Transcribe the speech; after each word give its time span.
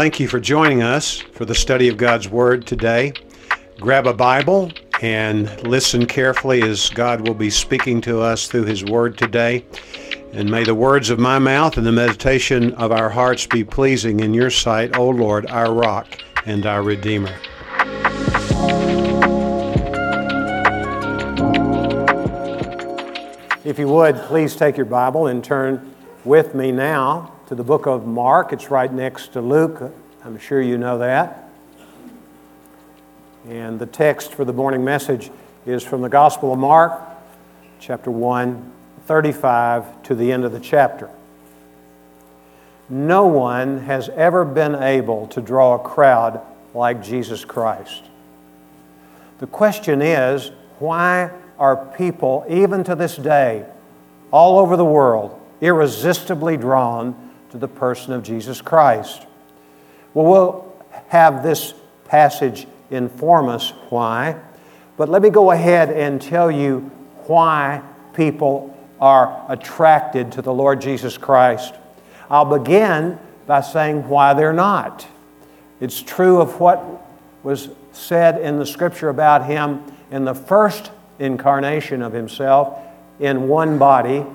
Thank 0.00 0.18
you 0.18 0.28
for 0.28 0.40
joining 0.40 0.82
us 0.82 1.18
for 1.18 1.44
the 1.44 1.54
study 1.54 1.86
of 1.88 1.98
God's 1.98 2.26
Word 2.26 2.66
today. 2.66 3.12
Grab 3.78 4.06
a 4.06 4.14
Bible 4.14 4.72
and 5.02 5.62
listen 5.62 6.06
carefully 6.06 6.62
as 6.62 6.88
God 6.88 7.28
will 7.28 7.34
be 7.34 7.50
speaking 7.50 8.00
to 8.00 8.22
us 8.22 8.48
through 8.48 8.64
His 8.64 8.82
Word 8.82 9.18
today. 9.18 9.62
And 10.32 10.50
may 10.50 10.64
the 10.64 10.74
words 10.74 11.10
of 11.10 11.18
my 11.18 11.38
mouth 11.38 11.76
and 11.76 11.86
the 11.86 11.92
meditation 11.92 12.72
of 12.76 12.92
our 12.92 13.10
hearts 13.10 13.44
be 13.44 13.62
pleasing 13.62 14.20
in 14.20 14.32
your 14.32 14.48
sight, 14.48 14.96
O 14.96 15.10
Lord, 15.10 15.50
our 15.50 15.70
rock 15.70 16.08
and 16.46 16.64
our 16.64 16.82
Redeemer. 16.82 17.36
If 23.66 23.78
you 23.78 23.88
would, 23.88 24.16
please 24.16 24.56
take 24.56 24.78
your 24.78 24.86
Bible 24.86 25.26
and 25.26 25.44
turn 25.44 25.94
with 26.24 26.54
me 26.54 26.72
now 26.72 27.34
to 27.50 27.56
the 27.56 27.64
book 27.64 27.86
of 27.86 28.06
Mark. 28.06 28.52
It's 28.52 28.70
right 28.70 28.92
next 28.92 29.32
to 29.32 29.40
Luke. 29.40 29.92
I'm 30.22 30.38
sure 30.38 30.60
you 30.60 30.76
know 30.76 30.98
that. 30.98 31.48
And 33.48 33.78
the 33.78 33.86
text 33.86 34.34
for 34.34 34.44
the 34.44 34.52
morning 34.52 34.84
message 34.84 35.30
is 35.64 35.82
from 35.82 36.02
the 36.02 36.10
Gospel 36.10 36.52
of 36.52 36.58
Mark, 36.58 37.00
chapter 37.78 38.10
1, 38.10 38.70
35 39.06 40.02
to 40.02 40.14
the 40.14 40.30
end 40.30 40.44
of 40.44 40.52
the 40.52 40.60
chapter. 40.60 41.08
No 42.90 43.28
one 43.28 43.78
has 43.78 44.10
ever 44.10 44.44
been 44.44 44.74
able 44.74 45.26
to 45.28 45.40
draw 45.40 45.76
a 45.76 45.78
crowd 45.78 46.42
like 46.74 47.02
Jesus 47.02 47.46
Christ. 47.46 48.04
The 49.38 49.46
question 49.46 50.02
is 50.02 50.50
why 50.80 51.30
are 51.58 51.76
people, 51.96 52.44
even 52.46 52.84
to 52.84 52.94
this 52.94 53.16
day, 53.16 53.64
all 54.30 54.58
over 54.58 54.76
the 54.76 54.84
world, 54.84 55.40
irresistibly 55.62 56.58
drawn 56.58 57.30
to 57.52 57.56
the 57.56 57.68
person 57.68 58.12
of 58.12 58.22
Jesus 58.22 58.60
Christ? 58.60 59.26
Well, 60.14 60.26
we'll 60.26 60.86
have 61.08 61.42
this 61.42 61.74
passage 62.06 62.66
inform 62.90 63.48
us 63.48 63.70
why, 63.90 64.36
but 64.96 65.08
let 65.08 65.22
me 65.22 65.30
go 65.30 65.52
ahead 65.52 65.90
and 65.90 66.20
tell 66.20 66.50
you 66.50 66.90
why 67.26 67.82
people 68.14 68.76
are 69.00 69.44
attracted 69.48 70.32
to 70.32 70.42
the 70.42 70.52
Lord 70.52 70.80
Jesus 70.80 71.16
Christ. 71.16 71.74
I'll 72.28 72.58
begin 72.58 73.18
by 73.46 73.60
saying 73.60 74.08
why 74.08 74.34
they're 74.34 74.52
not. 74.52 75.06
It's 75.80 76.02
true 76.02 76.40
of 76.40 76.60
what 76.60 76.84
was 77.42 77.70
said 77.92 78.40
in 78.40 78.58
the 78.58 78.66
scripture 78.66 79.08
about 79.08 79.46
him 79.46 79.82
in 80.10 80.24
the 80.24 80.34
first 80.34 80.90
incarnation 81.18 82.02
of 82.02 82.12
himself 82.12 82.78
in 83.18 83.48
one 83.48 83.78
body, 83.78 84.26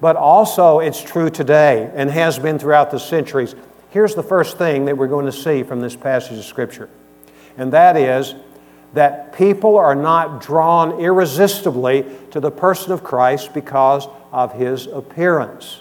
but 0.00 0.16
also 0.16 0.80
it's 0.80 1.02
true 1.02 1.30
today 1.30 1.90
and 1.94 2.10
has 2.10 2.38
been 2.38 2.58
throughout 2.58 2.90
the 2.90 2.98
centuries. 2.98 3.54
Here's 3.96 4.14
the 4.14 4.22
first 4.22 4.58
thing 4.58 4.84
that 4.84 4.98
we're 4.98 5.06
going 5.06 5.24
to 5.24 5.32
see 5.32 5.62
from 5.62 5.80
this 5.80 5.96
passage 5.96 6.36
of 6.36 6.44
Scripture, 6.44 6.90
and 7.56 7.72
that 7.72 7.96
is 7.96 8.34
that 8.92 9.32
people 9.32 9.78
are 9.78 9.94
not 9.94 10.42
drawn 10.42 11.00
irresistibly 11.00 12.04
to 12.30 12.38
the 12.38 12.50
person 12.50 12.92
of 12.92 13.02
Christ 13.02 13.54
because 13.54 14.06
of 14.32 14.52
his 14.52 14.86
appearance. 14.86 15.80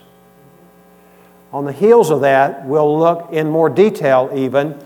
On 1.52 1.66
the 1.66 1.74
heels 1.74 2.10
of 2.10 2.22
that, 2.22 2.66
we'll 2.66 2.98
look 2.98 3.34
in 3.34 3.50
more 3.50 3.70
detail 3.70 4.32
even 4.34 4.82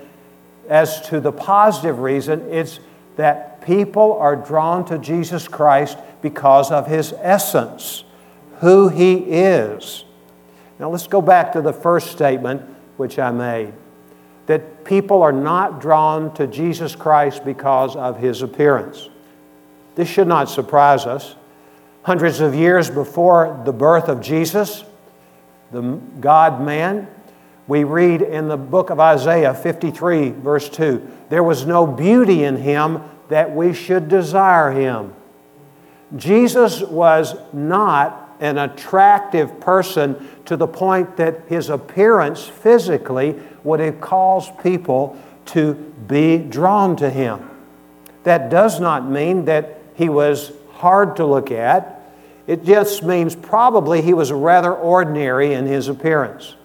as 0.67 0.99
to 1.09 1.19
the 1.19 1.31
positive 1.31 1.99
reason 1.99 2.41
it's 2.51 2.79
that 3.15 3.61
people 3.61 4.13
are 4.13 4.37
drawn 4.37 4.85
to 4.85 4.97
Jesus 4.97 5.47
Christ 5.47 5.99
because 6.23 6.71
of 6.71 6.87
his 6.87 7.13
essence, 7.19 8.05
who 8.61 8.89
he 8.89 9.17
is. 9.17 10.03
Now 10.79 10.89
let's 10.89 11.05
go 11.05 11.21
back 11.21 11.53
to 11.53 11.61
the 11.61 11.73
first 11.73 12.11
statement 12.11 12.77
which 12.99 13.17
I 13.17 13.31
made 13.31 13.73
that 14.49 14.83
people 14.83 15.21
are 15.21 15.31
not 15.31 15.79
drawn 15.79 16.33
to 16.33 16.47
Jesus 16.47 16.95
Christ 16.95 17.45
because 17.45 17.95
of 17.95 18.17
his 18.17 18.41
appearance. 18.41 19.07
This 19.93 20.09
should 20.09 20.27
not 20.27 20.49
surprise 20.49 21.05
us. 21.05 21.35
Hundreds 22.01 22.39
of 22.39 22.55
years 22.55 22.89
before 22.89 23.61
the 23.63 23.71
birth 23.71 24.09
of 24.09 24.21
Jesus, 24.21 24.83
the 25.71 25.81
God 26.19 26.65
man, 26.65 27.07
we 27.67 27.83
read 27.83 28.23
in 28.23 28.47
the 28.47 28.57
book 28.57 28.89
of 28.89 28.99
Isaiah 28.99 29.53
53, 29.53 30.31
verse 30.31 30.67
2 30.67 31.07
there 31.29 31.43
was 31.43 31.67
no 31.67 31.85
beauty 31.85 32.43
in 32.43 32.57
him 32.57 33.03
that 33.27 33.55
we 33.55 33.71
should 33.71 34.09
desire 34.09 34.71
him. 34.71 35.13
Jesus 36.15 36.81
was 36.81 37.35
not 37.53 38.28
an 38.39 38.57
attractive 38.57 39.59
person 39.59 40.27
to 40.45 40.55
the 40.55 40.67
point 40.67 41.17
that 41.17 41.41
his 41.47 41.69
appearance 41.69 42.47
physically 42.47 43.39
would 43.63 43.79
have 43.79 43.99
caused 43.99 44.57
people 44.59 45.17
to 45.45 45.73
be 46.07 46.37
drawn 46.37 46.95
to 46.95 47.09
him. 47.09 47.49
That 48.23 48.49
does 48.49 48.79
not 48.79 49.09
mean 49.09 49.45
that 49.45 49.81
he 49.95 50.09
was 50.09 50.51
hard 50.73 51.17
to 51.17 51.25
look 51.25 51.51
at. 51.51 52.11
It 52.47 52.63
just 52.63 53.03
means 53.03 53.35
probably 53.35 54.01
he 54.01 54.13
was 54.13 54.31
rather 54.31 54.73
ordinary 54.73 55.53
in 55.53 55.65
his 55.65 55.87
appearance. 55.87 56.55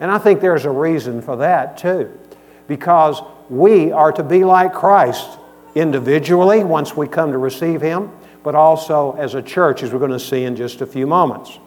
And 0.00 0.10
I 0.10 0.18
think 0.18 0.40
there's 0.40 0.64
a 0.64 0.70
reason 0.70 1.22
for 1.22 1.36
that 1.36 1.76
too, 1.76 2.18
because 2.66 3.20
we 3.50 3.92
are 3.92 4.12
to 4.12 4.22
be 4.22 4.44
like 4.44 4.72
Christ 4.72 5.28
individually 5.74 6.64
once 6.64 6.96
we 6.96 7.06
come 7.06 7.32
to 7.32 7.38
receive 7.38 7.80
Him, 7.80 8.10
but 8.42 8.54
also 8.54 9.12
as 9.12 9.34
a 9.34 9.42
church, 9.42 9.82
as 9.82 9.92
we're 9.92 9.98
going 9.98 10.10
to 10.10 10.20
see 10.20 10.44
in 10.44 10.56
just 10.56 10.80
a 10.80 10.86
few 10.86 11.06
moments. 11.06 11.58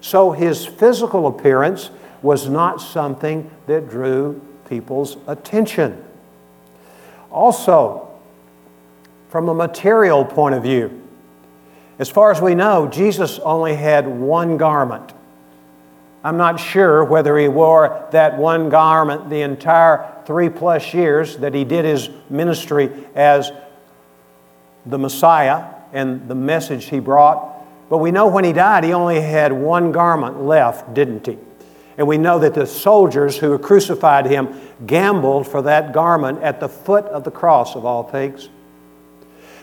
So 0.00 0.30
his 0.30 0.64
physical 0.64 1.26
appearance 1.26 1.90
was 2.22 2.48
not 2.48 2.80
something 2.80 3.50
that 3.66 3.88
drew 3.88 4.40
people's 4.68 5.16
attention. 5.26 6.04
Also, 7.30 8.08
from 9.28 9.48
a 9.48 9.54
material 9.54 10.24
point 10.24 10.54
of 10.54 10.62
view, 10.62 11.02
as 11.98 12.08
far 12.08 12.30
as 12.30 12.40
we 12.40 12.54
know, 12.54 12.86
Jesus 12.86 13.38
only 13.40 13.74
had 13.74 14.06
one 14.06 14.56
garment. 14.56 15.12
I'm 16.22 16.36
not 16.36 16.58
sure 16.58 17.04
whether 17.04 17.36
he 17.38 17.48
wore 17.48 18.08
that 18.12 18.38
one 18.38 18.68
garment 18.70 19.30
the 19.30 19.42
entire 19.42 20.22
three 20.26 20.48
plus 20.48 20.94
years 20.94 21.36
that 21.38 21.54
he 21.54 21.64
did 21.64 21.84
his 21.84 22.08
ministry 22.28 22.90
as 23.14 23.50
the 24.86 24.98
Messiah 24.98 25.77
and 25.92 26.28
the 26.28 26.34
message 26.34 26.86
he 26.86 27.00
brought. 27.00 27.54
But 27.88 27.98
we 27.98 28.10
know 28.10 28.26
when 28.26 28.44
he 28.44 28.52
died, 28.52 28.84
he 28.84 28.92
only 28.92 29.20
had 29.20 29.52
one 29.52 29.92
garment 29.92 30.42
left, 30.42 30.92
didn't 30.94 31.26
he? 31.26 31.38
And 31.96 32.06
we 32.06 32.18
know 32.18 32.38
that 32.38 32.54
the 32.54 32.66
soldiers 32.66 33.36
who 33.38 33.58
crucified 33.58 34.26
him 34.26 34.54
gambled 34.86 35.48
for 35.48 35.62
that 35.62 35.92
garment 35.92 36.42
at 36.42 36.60
the 36.60 36.68
foot 36.68 37.04
of 37.06 37.24
the 37.24 37.30
cross, 37.30 37.74
of 37.74 37.84
all 37.84 38.04
things. 38.04 38.48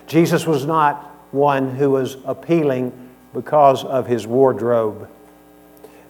Jesus 0.07 0.45
was 0.45 0.65
not 0.65 1.15
one 1.31 1.75
who 1.75 1.91
was 1.91 2.17
appealing 2.25 2.91
because 3.33 3.83
of 3.83 4.07
his 4.07 4.27
wardrobe. 4.27 5.09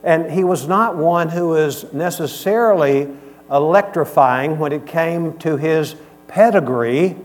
And 0.04 0.32
he 0.32 0.44
was 0.44 0.68
not 0.68 0.96
one 0.96 1.30
who 1.30 1.50
was 1.50 1.92
necessarily 1.94 3.10
electrifying 3.52 4.60
when 4.60 4.72
it 4.72 4.86
came 4.86 5.38
to 5.40 5.58
his 5.58 5.96
pedigree. 6.28 7.16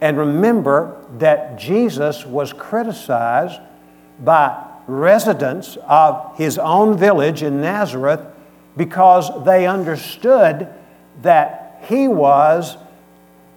And 0.00 0.16
remember 0.16 1.04
that 1.18 1.58
Jesus 1.58 2.24
was 2.24 2.52
criticized 2.52 3.60
by 4.20 4.64
residents 4.86 5.76
of 5.86 6.36
his 6.36 6.58
own 6.58 6.96
village 6.96 7.42
in 7.42 7.60
Nazareth 7.60 8.20
because 8.76 9.44
they 9.44 9.66
understood 9.66 10.68
that 11.22 11.84
he 11.88 12.08
was 12.08 12.76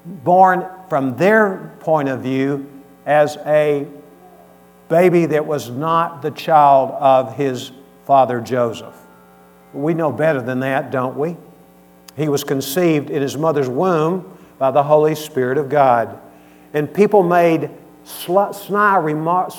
born 0.06 0.66
from 0.90 1.16
their 1.16 1.75
point 1.79 2.09
of 2.09 2.22
view 2.22 2.69
as 3.06 3.38
a 3.46 3.88
baby 4.90 5.28
that 5.28 5.46
was 5.46 5.70
not 5.70 6.22
the 6.22 6.32
child 6.32 6.91
of 6.91 7.35
his 7.35 7.72
father 8.05 8.41
Joseph. 8.41 8.96
We 9.73 9.93
know 9.93 10.11
better 10.11 10.41
than 10.41 10.59
that, 10.61 10.91
don't 10.91 11.17
we? 11.17 11.38
He 12.17 12.28
was 12.28 12.43
conceived 12.43 13.09
in 13.09 13.22
his 13.22 13.38
mother's 13.38 13.70
womb 13.70 14.38
by 14.58 14.72
the 14.72 14.84
Holy 14.84 15.16
Spirit 15.16 15.58
of 15.58 15.70
God. 15.70 16.20
And 16.73 16.94
people 16.94 17.23
made 17.23 17.70
snide 18.03 19.03
remarks, 19.03 19.58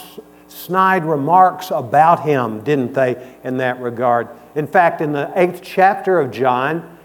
snide 0.49 1.05
remarks 1.05 1.71
about 1.71 2.21
him, 2.21 2.63
didn't 2.63 2.95
they, 2.95 3.37
in 3.45 3.59
that 3.59 3.81
regard? 3.81 4.29
In 4.55 4.67
fact, 4.67 5.01
in 5.01 5.13
the 5.13 5.31
eighth 5.35 5.61
chapter 5.63 6.21
of 6.21 6.31
John, 6.31 6.99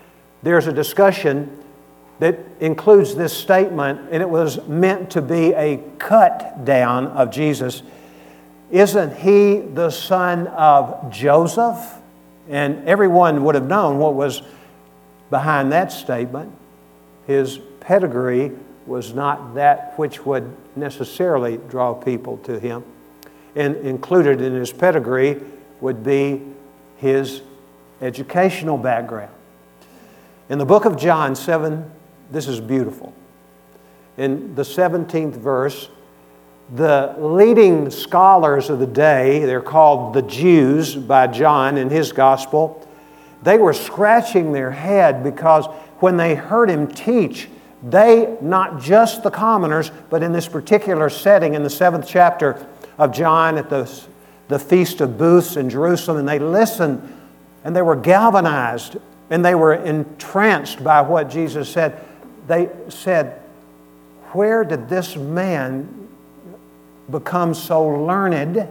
there's 0.43 0.67
a 0.67 0.73
discussion 0.73 1.63
that 2.19 2.39
includes 2.59 3.15
this 3.15 3.35
statement, 3.35 4.09
and 4.11 4.21
it 4.21 4.29
was 4.29 4.65
meant 4.67 5.11
to 5.11 5.21
be 5.21 5.53
a 5.53 5.81
cut 5.99 6.65
down 6.65 7.07
of 7.07 7.31
Jesus. 7.31 7.83
Isn't 8.71 9.15
he 9.15 9.59
the 9.59 9.89
son 9.89 10.47
of 10.47 11.11
Joseph? 11.11 11.77
And 12.49 12.87
everyone 12.87 13.43
would 13.43 13.55
have 13.55 13.67
known 13.67 13.97
what 13.97 14.13
was 14.13 14.41
behind 15.29 15.71
that 15.73 15.91
statement. 15.91 16.53
His 17.27 17.59
pedigree 17.81 18.51
was 18.87 19.13
not 19.13 19.55
that 19.55 19.97
which 19.97 20.25
would 20.25 20.55
necessarily 20.75 21.57
draw 21.69 21.93
people 21.93 22.37
to 22.39 22.59
him. 22.59 22.83
And 23.55 23.75
included 23.77 24.41
in 24.41 24.53
his 24.53 24.71
pedigree 24.71 25.41
would 25.81 26.03
be 26.03 26.41
his 26.97 27.41
educational 28.01 28.77
background. 28.77 29.33
In 30.49 30.57
the 30.57 30.65
book 30.65 30.85
of 30.85 30.97
John 30.97 31.35
7, 31.35 31.89
this 32.31 32.47
is 32.47 32.59
beautiful. 32.59 33.13
In 34.17 34.55
the 34.55 34.63
17th 34.63 35.35
verse, 35.35 35.89
the 36.73 37.15
leading 37.17 37.89
scholars 37.89 38.69
of 38.69 38.79
the 38.79 38.87
day, 38.87 39.45
they're 39.45 39.61
called 39.61 40.13
the 40.13 40.21
Jews 40.21 40.95
by 40.95 41.27
John 41.27 41.77
in 41.77 41.89
his 41.89 42.11
gospel, 42.11 42.87
they 43.43 43.57
were 43.57 43.73
scratching 43.73 44.51
their 44.51 44.71
head 44.71 45.23
because 45.23 45.65
when 45.99 46.17
they 46.17 46.35
heard 46.35 46.69
him 46.69 46.87
teach, 46.87 47.47
they, 47.83 48.37
not 48.41 48.81
just 48.81 49.23
the 49.23 49.31
commoners, 49.31 49.91
but 50.09 50.23
in 50.23 50.31
this 50.31 50.47
particular 50.47 51.09
setting 51.09 51.53
in 51.53 51.63
the 51.63 51.69
seventh 51.69 52.07
chapter 52.07 52.65
of 52.97 53.11
John 53.11 53.57
at 53.57 53.69
the, 53.69 53.91
the 54.47 54.57
Feast 54.57 55.01
of 55.01 55.17
Booths 55.17 55.57
in 55.57 55.69
Jerusalem, 55.69 56.17
and 56.17 56.27
they 56.27 56.39
listened 56.39 57.15
and 57.63 57.75
they 57.75 57.81
were 57.81 57.95
galvanized 57.95 58.97
and 59.29 59.43
they 59.43 59.55
were 59.55 59.73
entranced 59.73 60.83
by 60.83 61.01
what 61.01 61.29
Jesus 61.29 61.69
said. 61.69 62.01
They 62.47 62.69
said, 62.87 63.41
Where 64.31 64.63
did 64.63 64.87
this 64.87 65.15
man 65.15 66.07
become 67.11 67.53
so 67.53 67.85
learned? 67.85 68.67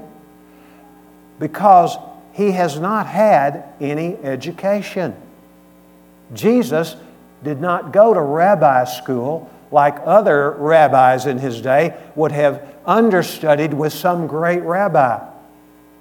Because 1.39 1.97
he 2.33 2.53
has 2.53 2.79
not 2.79 3.07
had 3.07 3.65
any 3.81 4.17
education. 4.17 5.15
Jesus 6.33 6.97
did 7.43 7.61
not 7.61 7.93
go 7.93 8.15
to 8.15 8.21
rabbi 8.21 8.85
school 8.85 9.51
like 9.71 9.97
other 10.05 10.53
rabbis 10.53 11.27
in 11.27 11.39
his 11.39 11.61
day 11.61 11.97
would 12.15 12.33
have 12.33 12.67
understudied 12.87 13.75
with 13.75 13.93
some 13.93 14.27
great 14.27 14.63
rabbi. 14.63 15.25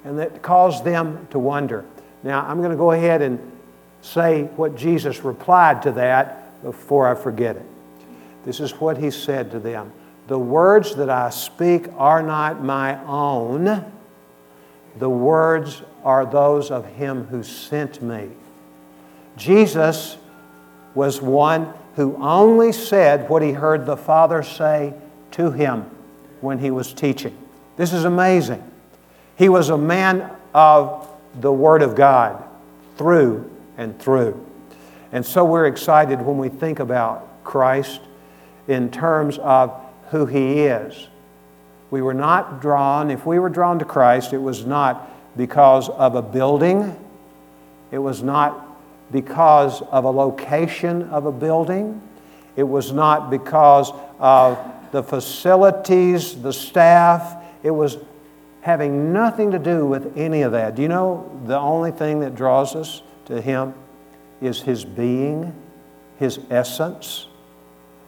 And 0.03 0.19
that 0.19 0.41
caused 0.41 0.85
them 0.85 1.27
to 1.31 1.39
wonder. 1.39 1.83
Now, 2.23 2.45
I'm 2.45 2.59
going 2.59 2.71
to 2.71 2.77
go 2.77 2.91
ahead 2.91 3.21
and 3.21 3.39
say 4.01 4.43
what 4.55 4.75
Jesus 4.75 5.23
replied 5.23 5.81
to 5.83 5.91
that 5.93 6.61
before 6.63 7.07
I 7.07 7.15
forget 7.15 7.55
it. 7.55 7.65
This 8.43 8.59
is 8.59 8.71
what 8.73 8.97
he 8.97 9.09
said 9.09 9.51
to 9.51 9.59
them 9.59 9.91
The 10.27 10.37
words 10.37 10.95
that 10.95 11.09
I 11.09 11.31
speak 11.31 11.87
are 11.97 12.21
not 12.21 12.63
my 12.63 13.03
own, 13.05 13.91
the 14.97 15.09
words 15.09 15.81
are 16.03 16.25
those 16.25 16.69
of 16.69 16.85
him 16.85 17.25
who 17.25 17.41
sent 17.43 18.01
me. 18.01 18.29
Jesus 19.37 20.17
was 20.95 21.21
one 21.21 21.71
who 21.95 22.15
only 22.17 22.71
said 22.71 23.29
what 23.29 23.41
he 23.41 23.51
heard 23.51 23.85
the 23.85 23.97
Father 23.97 24.41
say 24.41 24.93
to 25.31 25.51
him 25.51 25.85
when 26.41 26.59
he 26.59 26.71
was 26.71 26.93
teaching. 26.93 27.37
This 27.77 27.93
is 27.93 28.05
amazing. 28.05 28.63
He 29.37 29.49
was 29.49 29.69
a 29.69 29.77
man 29.77 30.31
of 30.53 31.07
the 31.39 31.51
Word 31.51 31.81
of 31.81 31.95
God 31.95 32.43
through 32.97 33.51
and 33.77 33.99
through. 33.99 34.45
And 35.11 35.25
so 35.25 35.43
we're 35.43 35.67
excited 35.67 36.21
when 36.21 36.37
we 36.37 36.49
think 36.49 36.79
about 36.79 37.43
Christ 37.43 38.01
in 38.67 38.89
terms 38.89 39.37
of 39.37 39.73
who 40.09 40.25
He 40.25 40.61
is. 40.61 41.07
We 41.91 42.01
were 42.01 42.13
not 42.13 42.61
drawn, 42.61 43.11
if 43.11 43.25
we 43.25 43.39
were 43.39 43.49
drawn 43.49 43.79
to 43.79 43.85
Christ, 43.85 44.33
it 44.33 44.39
was 44.39 44.65
not 44.65 45.11
because 45.37 45.89
of 45.89 46.15
a 46.15 46.21
building, 46.21 46.97
it 47.91 47.99
was 47.99 48.23
not 48.23 48.64
because 49.11 49.81
of 49.81 50.03
a 50.03 50.09
location 50.09 51.03
of 51.09 51.25
a 51.25 51.31
building. 51.31 52.01
It 52.55 52.63
was 52.63 52.91
not 52.91 53.29
because 53.29 53.91
of 54.19 54.57
the 54.91 55.03
facilities, 55.03 56.41
the 56.41 56.53
staff. 56.53 57.43
It 57.63 57.71
was 57.71 57.97
having 58.61 59.13
nothing 59.13 59.51
to 59.51 59.59
do 59.59 59.85
with 59.85 60.17
any 60.17 60.41
of 60.41 60.51
that. 60.53 60.75
Do 60.75 60.81
you 60.81 60.87
know 60.87 61.39
the 61.45 61.57
only 61.57 61.91
thing 61.91 62.21
that 62.21 62.35
draws 62.35 62.75
us 62.75 63.03
to 63.25 63.41
Him 63.41 63.73
is 64.41 64.61
His 64.61 64.83
being, 64.85 65.53
His 66.17 66.39
essence? 66.49 67.27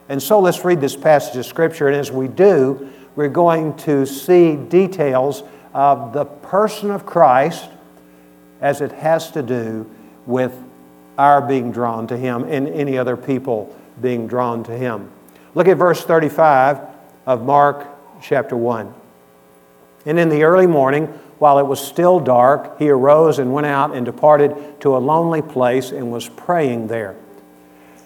And 0.10 0.22
so 0.22 0.40
let's 0.40 0.64
read 0.64 0.80
this 0.80 0.96
passage 0.96 1.36
of 1.36 1.46
Scripture, 1.46 1.88
and 1.88 1.96
as 1.96 2.12
we 2.12 2.28
do, 2.28 2.92
we're 3.16 3.28
going 3.28 3.76
to 3.78 4.06
see 4.06 4.56
details 4.56 5.44
of 5.74 6.14
the 6.14 6.26
person 6.26 6.92
of 6.92 7.06
Christ 7.06 7.70
as 8.62 8.82
it 8.82 8.92
has 8.92 9.32
to 9.32 9.44
do 9.44 9.90
with 10.26 10.64
our 11.18 11.42
being 11.42 11.72
drawn 11.72 12.08
to 12.08 12.18
Him 12.18 12.44
and 12.44 12.68
any 12.68 12.98
other 12.98 13.18
people 13.18 13.76
being 14.02 14.28
drawn 14.28 14.64
to 14.66 14.72
Him. 14.72 15.12
Look 15.56 15.68
at 15.68 15.78
verse 15.78 16.04
35 16.04 16.80
of 17.26 17.44
Mark 17.44 17.88
chapter 18.22 18.56
1. 18.56 18.94
And 20.06 20.20
in 20.20 20.30
the 20.30 20.44
early 20.44 20.68
morning, 20.68 21.08
while 21.40 21.60
it 21.60 21.66
was 21.66 21.80
still 21.80 22.20
dark, 22.20 22.80
he 22.80 22.90
arose 22.90 23.40
and 23.40 23.54
went 23.54 23.68
out 23.68 23.96
and 23.96 24.06
departed 24.06 24.80
to 24.82 24.96
a 24.96 25.00
lonely 25.00 25.42
place 25.42 25.92
and 25.92 26.12
was 26.12 26.30
praying 26.30 26.88
there. 26.88 27.16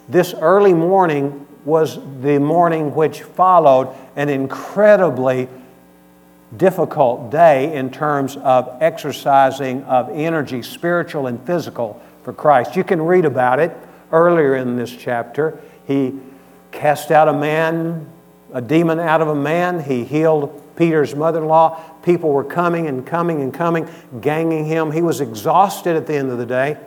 This 0.09 0.33
early 0.33 0.73
morning 0.73 1.47
was 1.63 1.99
the 2.21 2.39
morning 2.39 2.93
which 2.95 3.21
followed 3.21 3.95
an 4.15 4.29
incredibly 4.29 5.47
difficult 6.57 7.31
day 7.31 7.73
in 7.73 7.91
terms 7.91 8.35
of 8.37 8.81
exercising 8.81 9.83
of 9.83 10.09
energy, 10.09 10.61
spiritual 10.61 11.27
and 11.27 11.41
physical, 11.45 12.01
for 12.23 12.33
Christ. 12.33 12.75
You 12.75 12.83
can 12.83 13.01
read 13.01 13.25
about 13.25 13.59
it 13.59 13.75
earlier 14.11 14.55
in 14.55 14.75
this 14.75 14.91
chapter. 14.91 15.59
He 15.87 16.13
cast 16.71 17.11
out 17.11 17.27
a 17.27 17.33
man, 17.33 18.09
a 18.53 18.61
demon 18.61 18.99
out 18.99 19.21
of 19.21 19.27
a 19.27 19.35
man. 19.35 19.83
He 19.83 20.03
healed 20.03 20.61
Peter's 20.75 21.15
mother 21.15 21.39
in 21.39 21.47
law. 21.47 21.81
People 22.03 22.31
were 22.31 22.43
coming 22.43 22.87
and 22.87 23.05
coming 23.05 23.41
and 23.41 23.53
coming, 23.53 23.89
ganging 24.21 24.65
him. 24.65 24.91
He 24.91 25.01
was 25.01 25.21
exhausted 25.21 25.95
at 25.95 26.07
the 26.07 26.15
end 26.15 26.31
of 26.31 26.37
the 26.37 26.45
day. 26.45 26.77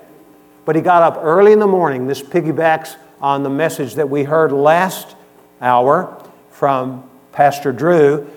But 0.64 0.76
he 0.76 0.82
got 0.82 1.02
up 1.02 1.22
early 1.22 1.52
in 1.52 1.58
the 1.58 1.66
morning. 1.66 2.06
This 2.06 2.22
piggybacks 2.22 2.96
on 3.20 3.42
the 3.42 3.50
message 3.50 3.94
that 3.94 4.08
we 4.08 4.24
heard 4.24 4.52
last 4.52 5.14
hour 5.60 6.22
from 6.50 7.08
Pastor 7.32 7.72
Drew 7.72 8.30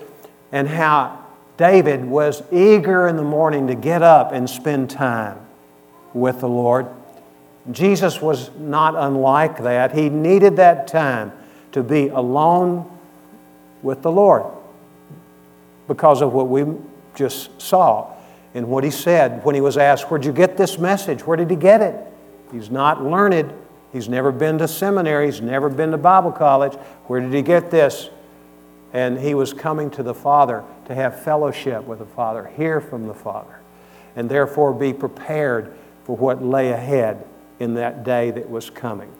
and 0.52 0.68
how 0.68 1.24
David 1.56 2.04
was 2.04 2.42
eager 2.52 3.08
in 3.08 3.16
the 3.16 3.24
morning 3.24 3.66
to 3.66 3.74
get 3.74 4.02
up 4.02 4.32
and 4.32 4.48
spend 4.48 4.90
time 4.90 5.47
with 6.20 6.40
the 6.40 6.48
Lord. 6.48 6.86
Jesus 7.70 8.20
was 8.20 8.50
not 8.56 8.94
unlike 8.96 9.62
that. 9.62 9.92
He 9.92 10.08
needed 10.08 10.56
that 10.56 10.88
time 10.88 11.32
to 11.72 11.82
be 11.82 12.08
alone 12.08 12.90
with 13.82 14.02
the 14.02 14.10
Lord 14.10 14.44
because 15.86 16.22
of 16.22 16.32
what 16.32 16.48
we 16.48 16.64
just 17.14 17.60
saw 17.60 18.14
and 18.54 18.68
what 18.68 18.84
he 18.84 18.90
said 18.90 19.44
when 19.44 19.54
he 19.54 19.60
was 19.60 19.76
asked, 19.76 20.10
Where'd 20.10 20.24
you 20.24 20.32
get 20.32 20.56
this 20.56 20.78
message? 20.78 21.26
Where 21.26 21.36
did 21.36 21.50
he 21.50 21.56
get 21.56 21.80
it? 21.80 21.94
He's 22.50 22.70
not 22.70 23.04
learned. 23.04 23.52
He's 23.92 24.08
never 24.08 24.32
been 24.32 24.58
to 24.58 24.68
seminary. 24.68 25.26
He's 25.26 25.40
never 25.40 25.68
been 25.68 25.90
to 25.90 25.98
Bible 25.98 26.32
college. 26.32 26.74
Where 27.06 27.20
did 27.20 27.32
he 27.32 27.42
get 27.42 27.70
this? 27.70 28.10
And 28.92 29.18
he 29.18 29.34
was 29.34 29.52
coming 29.52 29.90
to 29.92 30.02
the 30.02 30.14
Father 30.14 30.64
to 30.86 30.94
have 30.94 31.22
fellowship 31.22 31.84
with 31.84 31.98
the 31.98 32.06
Father, 32.06 32.50
hear 32.56 32.80
from 32.80 33.06
the 33.06 33.14
Father, 33.14 33.60
and 34.16 34.30
therefore 34.30 34.72
be 34.72 34.94
prepared 34.94 35.76
for 36.08 36.16
what 36.16 36.42
lay 36.42 36.70
ahead 36.70 37.22
in 37.60 37.74
that 37.74 38.02
day 38.02 38.30
that 38.30 38.48
was 38.48 38.70
coming. 38.70 39.12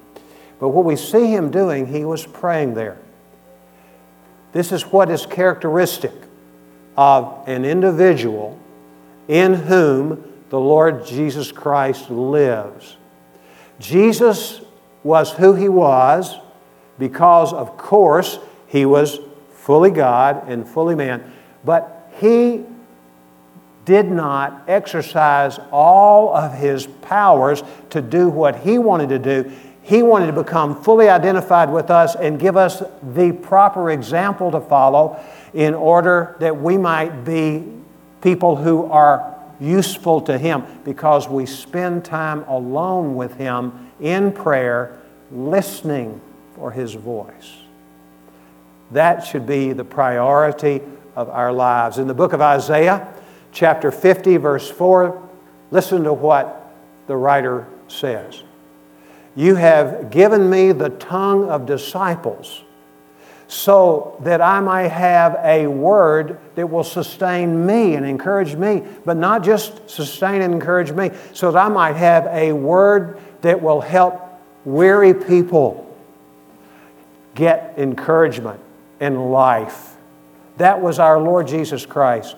But 0.58 0.70
what 0.70 0.86
we 0.86 0.96
see 0.96 1.26
him 1.26 1.50
doing, 1.50 1.84
he 1.84 2.06
was 2.06 2.24
praying 2.24 2.72
there. 2.72 2.96
This 4.52 4.72
is 4.72 4.84
what 4.84 5.10
is 5.10 5.26
characteristic 5.26 6.14
of 6.96 7.46
an 7.46 7.66
individual 7.66 8.58
in 9.28 9.52
whom 9.52 10.32
the 10.48 10.58
Lord 10.58 11.04
Jesus 11.04 11.52
Christ 11.52 12.08
lives. 12.08 12.96
Jesus 13.78 14.62
was 15.04 15.30
who 15.32 15.54
he 15.54 15.68
was 15.68 16.38
because, 16.98 17.52
of 17.52 17.76
course, 17.76 18.38
he 18.66 18.86
was 18.86 19.20
fully 19.52 19.90
God 19.90 20.48
and 20.48 20.66
fully 20.66 20.94
man, 20.94 21.34
but 21.66 22.10
he 22.18 22.64
did 23.88 24.10
not 24.10 24.64
exercise 24.68 25.58
all 25.72 26.36
of 26.36 26.52
his 26.52 26.86
powers 26.86 27.62
to 27.88 28.02
do 28.02 28.28
what 28.28 28.56
he 28.56 28.76
wanted 28.78 29.08
to 29.08 29.18
do. 29.18 29.50
He 29.80 30.02
wanted 30.02 30.26
to 30.26 30.34
become 30.34 30.82
fully 30.82 31.08
identified 31.08 31.72
with 31.72 31.90
us 31.90 32.14
and 32.14 32.38
give 32.38 32.58
us 32.58 32.82
the 33.14 33.32
proper 33.32 33.90
example 33.90 34.50
to 34.50 34.60
follow 34.60 35.18
in 35.54 35.72
order 35.72 36.36
that 36.40 36.54
we 36.54 36.76
might 36.76 37.24
be 37.24 37.64
people 38.20 38.56
who 38.56 38.84
are 38.84 39.34
useful 39.58 40.20
to 40.20 40.36
Him 40.36 40.64
because 40.84 41.26
we 41.26 41.46
spend 41.46 42.04
time 42.04 42.42
alone 42.42 43.14
with 43.14 43.34
Him 43.36 43.90
in 44.00 44.32
prayer, 44.32 45.00
listening 45.32 46.20
for 46.56 46.70
His 46.70 46.92
voice. 46.92 47.56
That 48.90 49.26
should 49.26 49.46
be 49.46 49.72
the 49.72 49.84
priority 49.84 50.82
of 51.16 51.30
our 51.30 51.52
lives. 51.52 51.96
In 51.96 52.06
the 52.06 52.14
book 52.14 52.34
of 52.34 52.42
Isaiah, 52.42 53.14
chapter 53.52 53.90
50, 53.90 54.36
verse 54.36 54.70
4, 54.70 55.28
listen 55.70 56.04
to 56.04 56.12
what 56.12 56.72
the 57.06 57.16
writer 57.16 57.66
says. 57.88 58.42
You 59.34 59.54
have 59.54 60.10
given 60.10 60.50
me 60.50 60.72
the 60.72 60.90
tongue 60.90 61.48
of 61.48 61.66
disciples 61.66 62.62
so 63.48 64.16
that 64.20 64.42
I 64.42 64.60
might 64.60 64.88
have 64.88 65.38
a 65.42 65.66
word 65.66 66.38
that 66.54 66.68
will 66.68 66.84
sustain 66.84 67.64
me 67.64 67.94
and 67.94 68.04
encourage 68.04 68.54
me, 68.54 68.82
but 69.06 69.16
not 69.16 69.42
just 69.42 69.88
sustain 69.88 70.42
and 70.42 70.52
encourage 70.52 70.92
me, 70.92 71.10
so 71.32 71.50
that 71.50 71.58
I 71.58 71.68
might 71.68 71.96
have 71.96 72.26
a 72.26 72.52
word 72.52 73.18
that 73.40 73.62
will 73.62 73.80
help 73.80 74.20
weary 74.66 75.14
people 75.14 75.84
get 77.34 77.74
encouragement 77.78 78.60
and 79.00 79.30
life. 79.30 79.96
That 80.58 80.82
was 80.82 80.98
our 80.98 81.18
Lord 81.18 81.48
Jesus 81.48 81.86
Christ. 81.86 82.36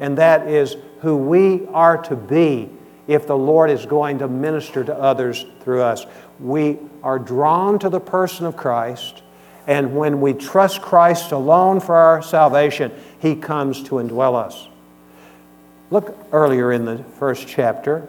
And 0.00 0.18
that 0.18 0.48
is 0.48 0.76
who 1.00 1.16
we 1.16 1.66
are 1.68 1.98
to 2.04 2.16
be 2.16 2.70
if 3.06 3.26
the 3.26 3.36
Lord 3.36 3.70
is 3.70 3.86
going 3.86 4.18
to 4.18 4.28
minister 4.28 4.82
to 4.84 4.94
others 4.94 5.44
through 5.60 5.82
us. 5.82 6.06
We 6.38 6.78
are 7.02 7.18
drawn 7.18 7.78
to 7.80 7.88
the 7.88 8.00
person 8.00 8.46
of 8.46 8.56
Christ, 8.56 9.22
and 9.66 9.94
when 9.94 10.20
we 10.20 10.32
trust 10.32 10.80
Christ 10.80 11.32
alone 11.32 11.80
for 11.80 11.94
our 11.94 12.22
salvation, 12.22 12.92
He 13.20 13.36
comes 13.36 13.82
to 13.84 13.96
indwell 13.96 14.34
us. 14.34 14.68
Look 15.90 16.16
earlier 16.32 16.72
in 16.72 16.84
the 16.84 17.04
first 17.18 17.48
chapter 17.48 18.08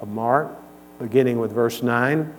of 0.00 0.08
Mark, 0.08 0.50
beginning 0.98 1.38
with 1.38 1.52
verse 1.52 1.82
9. 1.82 2.34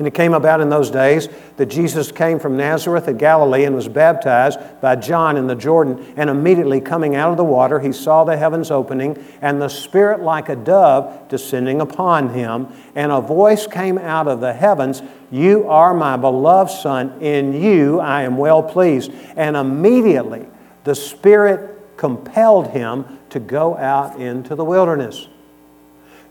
And 0.00 0.06
it 0.06 0.14
came 0.14 0.32
about 0.32 0.62
in 0.62 0.70
those 0.70 0.90
days 0.90 1.28
that 1.58 1.66
Jesus 1.66 2.10
came 2.10 2.38
from 2.38 2.56
Nazareth 2.56 3.06
of 3.06 3.18
Galilee 3.18 3.64
and 3.64 3.76
was 3.76 3.86
baptized 3.86 4.58
by 4.80 4.96
John 4.96 5.36
in 5.36 5.46
the 5.46 5.54
Jordan. 5.54 6.14
And 6.16 6.30
immediately 6.30 6.80
coming 6.80 7.16
out 7.16 7.30
of 7.30 7.36
the 7.36 7.44
water, 7.44 7.78
he 7.80 7.92
saw 7.92 8.24
the 8.24 8.38
heavens 8.38 8.70
opening 8.70 9.22
and 9.42 9.60
the 9.60 9.68
Spirit 9.68 10.22
like 10.22 10.48
a 10.48 10.56
dove 10.56 11.28
descending 11.28 11.82
upon 11.82 12.30
him. 12.30 12.68
And 12.94 13.12
a 13.12 13.20
voice 13.20 13.66
came 13.66 13.98
out 13.98 14.26
of 14.26 14.40
the 14.40 14.54
heavens 14.54 15.02
You 15.30 15.68
are 15.68 15.92
my 15.92 16.16
beloved 16.16 16.70
Son, 16.70 17.20
in 17.20 17.52
you 17.52 18.00
I 18.00 18.22
am 18.22 18.38
well 18.38 18.62
pleased. 18.62 19.12
And 19.36 19.54
immediately 19.54 20.46
the 20.84 20.94
Spirit 20.94 21.98
compelled 21.98 22.68
him 22.68 23.18
to 23.28 23.38
go 23.38 23.76
out 23.76 24.18
into 24.18 24.54
the 24.54 24.64
wilderness. 24.64 25.28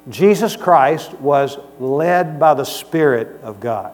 Jesus 0.09 0.55
Christ 0.55 1.13
was 1.15 1.57
led 1.79 2.39
by 2.39 2.53
the 2.53 2.63
Spirit 2.63 3.41
of 3.43 3.59
God. 3.59 3.93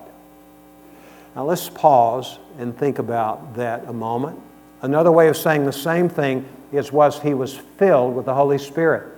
Now 1.36 1.44
let's 1.44 1.70
pause 1.70 2.40
and 2.58 2.78
think 2.78 3.00
about 3.00 3.56
that 3.56 3.86
a 3.88 3.94
moment. 3.94 4.40
Another 4.82 5.12
way 5.12 5.28
of 5.28 5.36
saying 5.36 5.66
the 5.66 5.74
same 5.74 6.08
thing 6.08 6.48
is 6.72 6.92
was 6.92 7.20
he 7.20 7.34
was 7.34 7.56
filled 7.78 8.16
with 8.16 8.26
the 8.26 8.34
Holy 8.34 8.58
Spirit. 8.58 9.12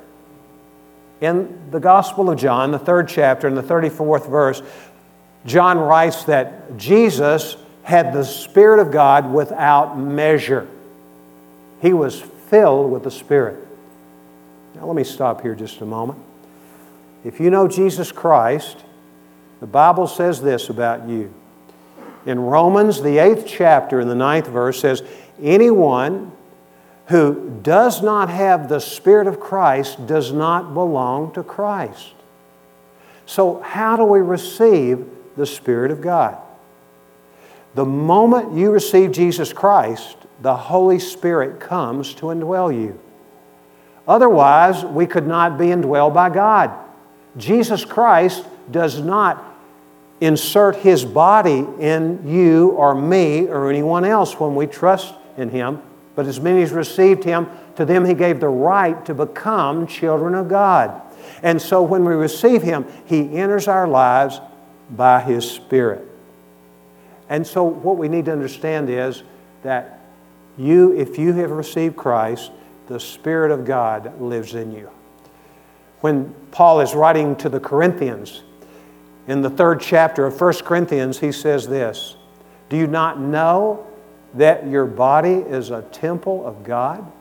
In 1.22 1.70
the 1.72 1.80
Gospel 1.80 2.30
of 2.30 2.39
John, 2.39 2.72
the 2.72 2.80
third 2.80 3.08
chapter, 3.08 3.48
in 3.48 3.56
the 3.56 3.63
34th 3.63 4.30
verse, 4.30 4.62
John 5.46 5.77
writes 5.77 6.24
that 6.25 6.77
Jesus 6.77 7.58
had 7.84 8.13
the 8.13 8.24
Spirit 8.24 8.80
of 8.80 8.92
God 8.92 9.32
without 9.32 9.98
measure. 9.98 10.68
He 11.82 11.94
was 11.94 12.20
filled 12.20 12.92
with 12.92 13.04
the 13.04 13.12
Spirit. 13.12 13.66
Now, 14.75 14.86
let 14.86 14.96
me 14.96 15.04
stop 15.04 15.42
here 15.42 15.56
just 15.56 15.82
a 15.82 15.86
moment. 15.86 16.20
If 17.27 17.41
you 17.41 17.50
know 17.50 17.67
Jesus 17.67 18.13
Christ, 18.13 18.77
the 19.60 19.67
Bible 19.67 20.07
says 20.07 20.41
this 20.41 20.69
about 20.69 21.10
you. 21.10 21.34
In 22.25 22.39
Romans, 22.39 23.01
the 23.01 23.17
eighth 23.17 23.43
chapter, 23.46 24.00
in 24.00 24.07
the 24.07 24.15
ninth 24.15 24.48
verse, 24.48 24.79
says, 24.79 25.03
Anyone 25.41 26.31
who 27.07 27.60
does 27.63 28.01
not 28.01 28.29
have 28.29 28.69
the 28.69 28.79
Spirit 28.79 29.27
of 29.27 29.41
Christ 29.41 30.07
does 30.07 30.31
not 30.31 30.74
belong 30.74 31.34
to 31.34 31.43
Christ. 31.43 32.13
So, 33.25 33.60
how 33.60 33.98
do 33.98 34.05
we 34.05 34.19
receive 34.19 35.05
the 35.36 35.46
Spirit 35.46 35.91
of 35.91 36.00
God? 36.00 36.38
The 37.75 37.84
moment 37.84 38.53
you 38.53 38.72
receive 38.72 39.12
Jesus 39.12 39.51
Christ, 39.51 40.15
the 40.41 40.55
Holy 40.55 41.00
Spirit 41.00 41.60
comes 41.60 42.13
to 42.15 42.27
indwell 42.27 42.74
you. 42.74 42.98
Otherwise, 44.07 44.86
we 44.86 45.05
could 45.05 45.27
not 45.27 45.57
be 45.57 45.65
indwelled 45.65 46.13
by 46.13 46.29
God. 46.29 46.86
Jesus 47.38 47.86
Christ 47.86 48.46
does 48.72 49.00
not 49.00 49.44
insert 50.20 50.75
his 50.77 51.06
body 51.06 51.65
in 51.79 52.27
you 52.27 52.70
or 52.72 52.96
me 52.96 53.48
or 53.48 53.70
anyone 53.70 54.03
else 54.03 54.39
when 54.39 54.56
we 54.56 54.65
trust 54.65 55.13
in 55.38 55.50
him, 55.50 55.82
but 56.15 56.25
as 56.25 56.39
many 56.39 56.63
as 56.63 56.72
received 56.72 57.24
him, 57.24 57.48
to 57.75 57.86
them 57.86 58.03
he 58.06 58.15
gave 58.15 58.39
the 58.39 58.48
right 58.48 59.06
to 59.06 59.13
become 59.13 59.86
children 59.86 60.34
of 60.34 60.50
God. 60.50 61.01
And 61.44 61.62
so 61.62 61.84
when 61.84 62.03
we 62.03 62.13
receive 62.13 62.63
him, 62.63 62.86
he 63.06 63.38
enters 63.38 63.67
our 63.67 63.88
lives 63.88 64.41
by 64.89 65.22
his 65.22 65.50
Spirit. 65.50 66.03
And 67.29 67.46
so 67.46 67.63
what 67.63 67.98
we 67.98 68.08
need 68.08 68.25
to 68.25 68.32
understand 68.32 68.89
is 68.89 69.22
that 69.62 70.00
you, 70.58 70.94
if 70.94 71.20
you 71.20 71.34
have 71.34 71.51
received 71.51 71.96
Christ, 71.96 72.51
the 72.88 73.00
Spirit 73.00 73.51
of 73.51 73.65
God 73.65 74.20
lives 74.20 74.56
in 74.56 74.72
you. 74.72 74.89
When 76.01 76.34
Paul 76.51 76.82
is 76.82 76.94
writing 76.94 77.36
to 77.38 77.50
the 77.50 77.60
Corinthians, 77.60 78.44
in 79.27 79.42
the 79.42 79.50
third 79.50 79.82
chapter 79.82 80.25
of 80.25 80.39
1 80.39 80.54
Corinthians, 80.60 81.20
he 81.20 81.32
says 81.32 81.68
this 81.68 82.16
Do 82.70 82.77
you 82.77 82.88
not 82.88 83.20
know 83.20 83.86
that 84.34 84.68
your 84.68 84.86
body 84.86 85.34
is 85.34 85.70
a 85.70 85.82
temple 85.82 86.46
of 86.46 86.63
God? 86.63 87.12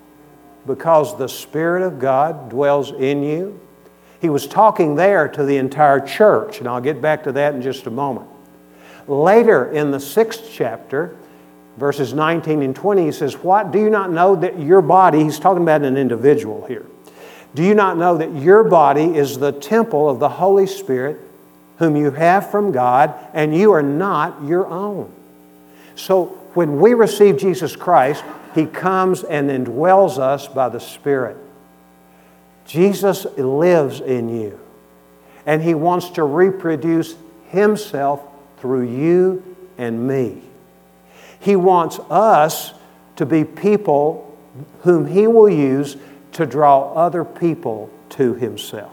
Because 0.66 1.16
the 1.16 1.28
Spirit 1.28 1.83
of 1.83 1.99
God 1.99 2.49
dwells 2.49 2.90
in 2.90 3.23
you? 3.23 3.61
He 4.21 4.28
was 4.28 4.47
talking 4.47 4.97
there 4.97 5.28
to 5.28 5.45
the 5.45 5.56
entire 5.56 6.00
church, 6.00 6.59
and 6.59 6.68
I'll 6.68 6.80
get 6.80 7.00
back 7.00 7.25
to 7.25 7.33
that 7.33 7.54
in 7.54 7.62
just 7.62 7.87
a 7.87 7.90
moment. 7.90 8.28
Later 9.06 9.71
in 9.71 9.90
the 9.90 10.00
sixth 10.00 10.50
chapter, 10.52 11.16
verses 11.76 12.12
19 12.12 12.62
and 12.62 12.75
20, 12.75 13.04
he 13.04 13.12
says, 13.12 13.37
What 13.37 13.71
do 13.71 13.78
you 13.78 13.90
not 13.90 14.11
know 14.11 14.35
that 14.37 14.59
your 14.59 14.83
body, 14.83 15.23
he's 15.23 15.38
talking 15.38 15.62
about 15.62 15.83
an 15.83 15.97
individual 15.97 16.66
here, 16.66 16.87
do 17.56 17.62
you 17.62 17.75
not 17.75 17.96
know 17.96 18.18
that 18.18 18.34
your 18.34 18.64
body 18.64 19.16
is 19.16 19.38
the 19.38 19.50
temple 19.50 20.10
of 20.10 20.18
the 20.18 20.28
Holy 20.28 20.66
Spirit, 20.66 21.18
whom 21.78 21.96
you 21.96 22.10
have 22.10 22.50
from 22.50 22.70
God, 22.70 23.14
and 23.32 23.56
you 23.56 23.72
are 23.72 23.82
not 23.82 24.44
your 24.44 24.66
own? 24.66 25.10
So 25.94 26.26
when 26.52 26.78
we 26.78 26.92
receive 26.92 27.38
Jesus 27.38 27.75
Christ, 27.75 28.22
he 28.54 28.66
comes 28.66 29.25
and 29.25 29.48
indwells 29.48 30.18
us 30.18 30.46
by 30.46 30.68
the 30.68 30.80
Spirit. 30.80 31.38
Jesus 32.66 33.25
lives 33.38 34.02
in 34.02 34.28
you, 34.28 34.60
and 35.46 35.62
he 35.62 35.72
wants 35.72 36.10
to 36.10 36.25
reproduce 36.25 37.14
himself 37.48 38.20
through 38.58 38.82
you 38.82 39.56
and 39.78 40.06
me. 40.06 40.42
He 41.40 41.56
wants 41.56 42.00
us 42.10 42.75
to 43.16 43.25
be 43.25 43.44
people 43.44 44.26
whom 44.82 45.06
He 45.06 45.26
will 45.26 45.48
use 45.48 45.96
to 46.36 46.44
draw 46.44 46.92
other 46.92 47.24
people 47.24 47.90
to 48.10 48.34
Himself. 48.34 48.92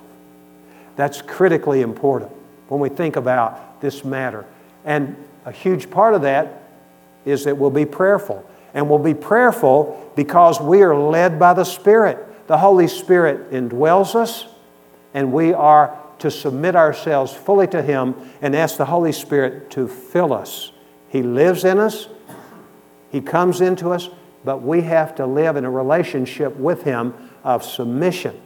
That's 0.95 1.21
critically 1.21 1.81
important 1.81 2.31
when 2.69 2.79
we 2.79 2.87
think 2.89 3.17
about 3.17 3.81
this 3.81 4.05
matter. 4.05 4.45
And 4.85 5.17
a 5.45 5.51
huge 5.51 5.89
part 5.89 6.13
of 6.13 6.21
that 6.21 6.63
is 7.25 7.43
that 7.43 7.57
we'll 7.57 7.69
be 7.69 7.85
prayerful. 7.85 8.49
And 8.73 8.89
we'll 8.89 8.99
be 8.99 9.13
prayerful 9.13 10.11
because 10.15 10.61
we 10.61 10.81
are 10.83 10.95
led 10.95 11.37
by 11.37 11.53
the 11.53 11.65
Spirit. 11.65 12.47
The 12.47 12.57
Holy 12.57 12.87
Spirit 12.87 13.51
indwells 13.51 14.15
us, 14.15 14.45
and 15.13 15.33
we 15.33 15.53
are 15.53 15.99
to 16.19 16.31
submit 16.31 16.77
ourselves 16.77 17.33
fully 17.33 17.67
to 17.67 17.81
Him 17.81 18.15
and 18.41 18.55
ask 18.55 18.77
the 18.77 18.85
Holy 18.85 19.11
Spirit 19.11 19.69
to 19.71 19.89
fill 19.89 20.31
us. 20.31 20.71
He 21.09 21.21
lives 21.21 21.65
in 21.65 21.77
us, 21.77 22.07
he 23.11 23.19
comes 23.19 23.59
into 23.61 23.91
us, 23.91 24.09
but 24.43 24.61
we 24.61 24.81
have 24.81 25.15
to 25.15 25.25
live 25.25 25.55
in 25.57 25.65
a 25.65 25.69
relationship 25.69 26.55
with 26.55 26.83
Him 26.83 27.13
of 27.43 27.63
submission 27.63 28.39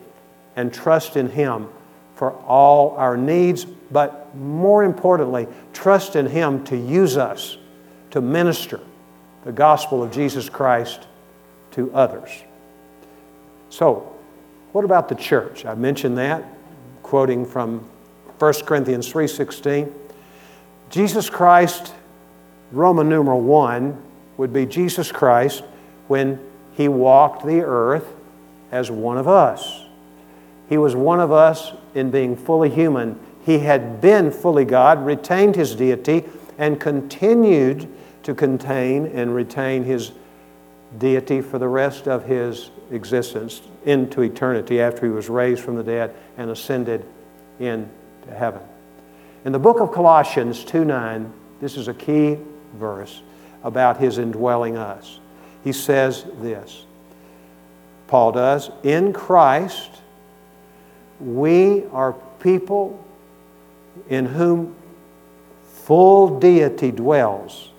and 0.55 0.73
trust 0.73 1.15
in 1.15 1.29
Him 1.29 1.69
for 2.15 2.31
all 2.31 2.91
our 2.97 3.15
needs, 3.15 3.65
but 3.65 4.35
more 4.35 4.83
importantly, 4.83 5.47
trust 5.71 6.15
in 6.15 6.25
Him 6.25 6.63
to 6.65 6.75
use 6.75 7.15
us 7.15 7.57
to 8.11 8.21
minister 8.21 8.79
the 9.43 9.51
gospel 9.51 10.03
of 10.03 10.11
Jesus 10.11 10.49
Christ 10.49 11.07
to 11.71 11.93
others. 11.93 12.29
So, 13.69 14.13
what 14.71 14.83
about 14.83 15.09
the 15.09 15.15
church? 15.15 15.65
I 15.65 15.75
mentioned 15.75 16.17
that, 16.17 16.43
quoting 17.03 17.45
from 17.45 17.87
1 18.39 18.65
Corinthians 18.65 19.07
3:16. 19.07 19.93
Jesus 20.89 21.29
Christ, 21.29 21.93
Roman 22.71 23.09
numeral 23.09 23.41
1, 23.41 23.97
would 24.37 24.53
be 24.53 24.65
Jesus 24.65 25.11
Christ 25.11 25.63
when 26.07 26.39
he 26.73 26.87
walked 26.87 27.45
the 27.45 27.61
earth 27.61 28.16
as 28.71 28.91
one 28.91 29.17
of 29.17 29.27
us. 29.27 29.86
He 30.69 30.77
was 30.77 30.95
one 30.95 31.19
of 31.19 31.31
us 31.31 31.71
in 31.95 32.12
being 32.12 32.36
fully 32.36 32.69
human. 32.69 33.19
He 33.45 33.59
had 33.59 34.01
been 34.01 34.31
fully 34.31 34.65
God, 34.65 35.05
retained 35.05 35.55
his 35.55 35.75
deity, 35.75 36.25
and 36.57 36.79
continued 36.79 37.88
to 38.24 38.36
contain 38.36 39.05
and 39.07 39.33
retain 39.33 39.83
his 39.83 40.12
deity 40.97 41.41
for 41.41 41.59
the 41.59 41.67
rest 41.67 42.07
of 42.07 42.25
his 42.25 42.71
existence 42.91 43.62
into 43.86 44.21
eternity 44.21 44.81
after 44.81 45.05
he 45.05 45.12
was 45.12 45.29
raised 45.29 45.62
from 45.62 45.75
the 45.75 45.83
dead 45.83 46.13
and 46.38 46.50
ascended 46.50 47.05
into 47.59 47.89
heaven. 48.36 48.62
In 49.45 49.51
the 49.51 49.59
book 49.59 49.79
of 49.79 49.93
Colossians 49.93 50.63
2 50.65 50.83
9, 50.83 51.31
this 51.62 51.77
is 51.77 51.88
a 51.88 51.93
key 51.93 52.38
verse 52.75 53.21
about 53.63 53.97
his 53.97 54.17
indwelling 54.17 54.77
us. 54.77 55.19
He 55.63 55.71
says 55.71 56.25
this 56.41 56.86
Paul 58.07 58.31
does, 58.31 58.71
in 58.83 59.13
Christ, 59.13 59.89
we 61.19 61.85
are 61.91 62.13
people 62.39 63.03
in 64.09 64.25
whom 64.25 64.75
full 65.63 66.39
deity 66.39 66.91
dwells 66.91 67.69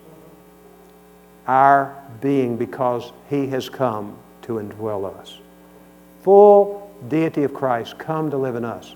our 1.46 1.96
being 2.20 2.56
because 2.56 3.12
he 3.30 3.46
has 3.48 3.68
come 3.68 4.16
to 4.42 4.54
indwell 4.54 5.18
us. 5.18 5.38
Full 6.22 6.90
deity 7.08 7.44
of 7.44 7.54
Christ 7.54 7.98
come 7.98 8.30
to 8.30 8.36
live 8.36 8.56
in 8.56 8.64
us. 8.64 8.94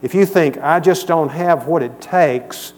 If 0.00 0.14
you 0.14 0.24
think, 0.24 0.56
I 0.58 0.80
just 0.80 1.06
don't 1.06 1.28
have 1.28 1.66
what 1.66 1.82
it 1.82 2.00
takes 2.00 2.72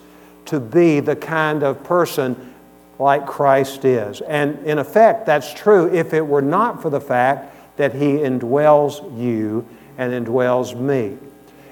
to 0.46 0.58
be 0.58 1.00
the 1.00 1.14
kind 1.14 1.62
of 1.62 1.84
person 1.84 2.51
like 2.98 3.26
Christ 3.26 3.84
is. 3.84 4.20
And 4.20 4.64
in 4.66 4.78
effect, 4.78 5.26
that's 5.26 5.52
true 5.52 5.92
if 5.92 6.12
it 6.12 6.26
were 6.26 6.42
not 6.42 6.82
for 6.82 6.90
the 6.90 7.00
fact 7.00 7.76
that 7.76 7.94
He 7.94 8.18
indwells 8.18 9.18
you 9.18 9.66
and 9.98 10.12
indwells 10.12 10.78
me. 10.78 11.18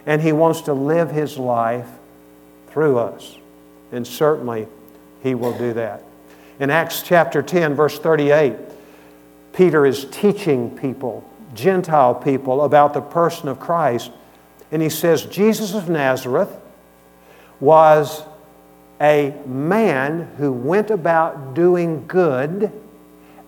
And 0.06 0.22
He 0.22 0.32
wants 0.32 0.62
to 0.62 0.72
live 0.72 1.10
His 1.10 1.38
life 1.38 1.88
through 2.68 2.98
us. 2.98 3.36
And 3.92 4.06
certainly, 4.06 4.66
He 5.22 5.34
will 5.34 5.56
do 5.56 5.72
that. 5.74 6.02
In 6.58 6.70
Acts 6.70 7.02
chapter 7.02 7.42
10, 7.42 7.74
verse 7.74 7.98
38, 7.98 8.54
Peter 9.52 9.86
is 9.86 10.06
teaching 10.10 10.76
people, 10.76 11.28
Gentile 11.54 12.14
people, 12.14 12.64
about 12.64 12.94
the 12.94 13.00
person 13.00 13.48
of 13.48 13.58
Christ. 13.58 14.10
And 14.70 14.80
he 14.80 14.88
says, 14.88 15.24
Jesus 15.24 15.74
of 15.74 15.88
Nazareth 15.88 16.54
was 17.58 18.22
a 19.00 19.34
man 19.46 20.30
who 20.36 20.52
went 20.52 20.90
about 20.90 21.54
doing 21.54 22.06
good 22.06 22.70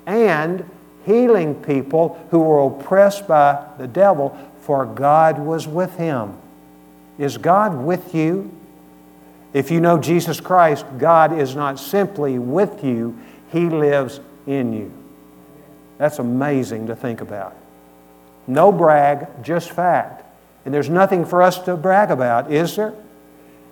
and 0.06 0.68
healing 1.04 1.54
people 1.62 2.25
who 2.30 2.40
were 2.40 2.66
oppressed 2.66 3.28
by 3.28 3.64
the 3.78 3.87
devil, 3.87 4.37
for 4.62 4.87
God 4.87 5.38
was 5.38 5.66
with 5.66 5.97
him. 5.97 6.38
Is 7.18 7.37
God 7.37 7.75
with 7.75 8.14
you? 8.14 8.50
If 9.52 9.71
you 9.71 9.80
know 9.80 9.99
Jesus 9.99 10.40
Christ, 10.40 10.87
God 10.99 11.38
is 11.38 11.54
not 11.54 11.78
simply 11.78 12.38
with 12.38 12.82
you, 12.82 13.18
He 13.50 13.68
lives 13.68 14.21
in 14.47 14.73
you. 14.73 14.92
That's 15.99 16.18
amazing 16.18 16.87
to 16.87 16.97
think 16.97 17.21
about. 17.21 17.54
No 18.47 18.73
brag, 18.73 19.28
just 19.42 19.71
fact. 19.71 20.25
And 20.64 20.73
there's 20.73 20.88
nothing 20.88 21.25
for 21.26 21.42
us 21.42 21.59
to 21.61 21.76
brag 21.76 22.11
about, 22.11 22.50
is 22.50 22.76
there? 22.76 22.94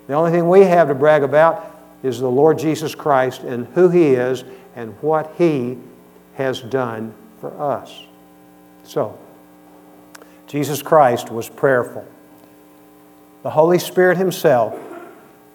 The 0.07 0.13
only 0.13 0.31
thing 0.31 0.49
we 0.49 0.61
have 0.61 0.87
to 0.87 0.95
brag 0.95 1.23
about 1.23 1.67
is 2.03 2.19
the 2.19 2.29
Lord 2.29 2.57
Jesus 2.57 2.95
Christ 2.95 3.41
and 3.43 3.67
who 3.67 3.89
He 3.89 4.09
is 4.09 4.43
and 4.75 4.93
what 5.01 5.33
He 5.37 5.77
has 6.35 6.61
done 6.61 7.13
for 7.39 7.59
us. 7.61 8.03
So, 8.83 9.17
Jesus 10.47 10.81
Christ 10.81 11.31
was 11.31 11.47
prayerful. 11.47 12.05
The 13.43 13.49
Holy 13.49 13.79
Spirit 13.79 14.17
Himself 14.17 14.77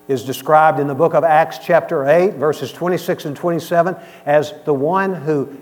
is 0.08 0.24
described 0.24 0.78
in 0.78 0.86
the 0.86 0.94
book 0.94 1.14
of 1.14 1.24
Acts, 1.24 1.58
chapter 1.58 2.08
8, 2.08 2.34
verses 2.34 2.72
26 2.72 3.24
and 3.24 3.36
27, 3.36 3.96
as 4.24 4.54
the 4.64 4.72
one 4.72 5.14
who 5.14 5.56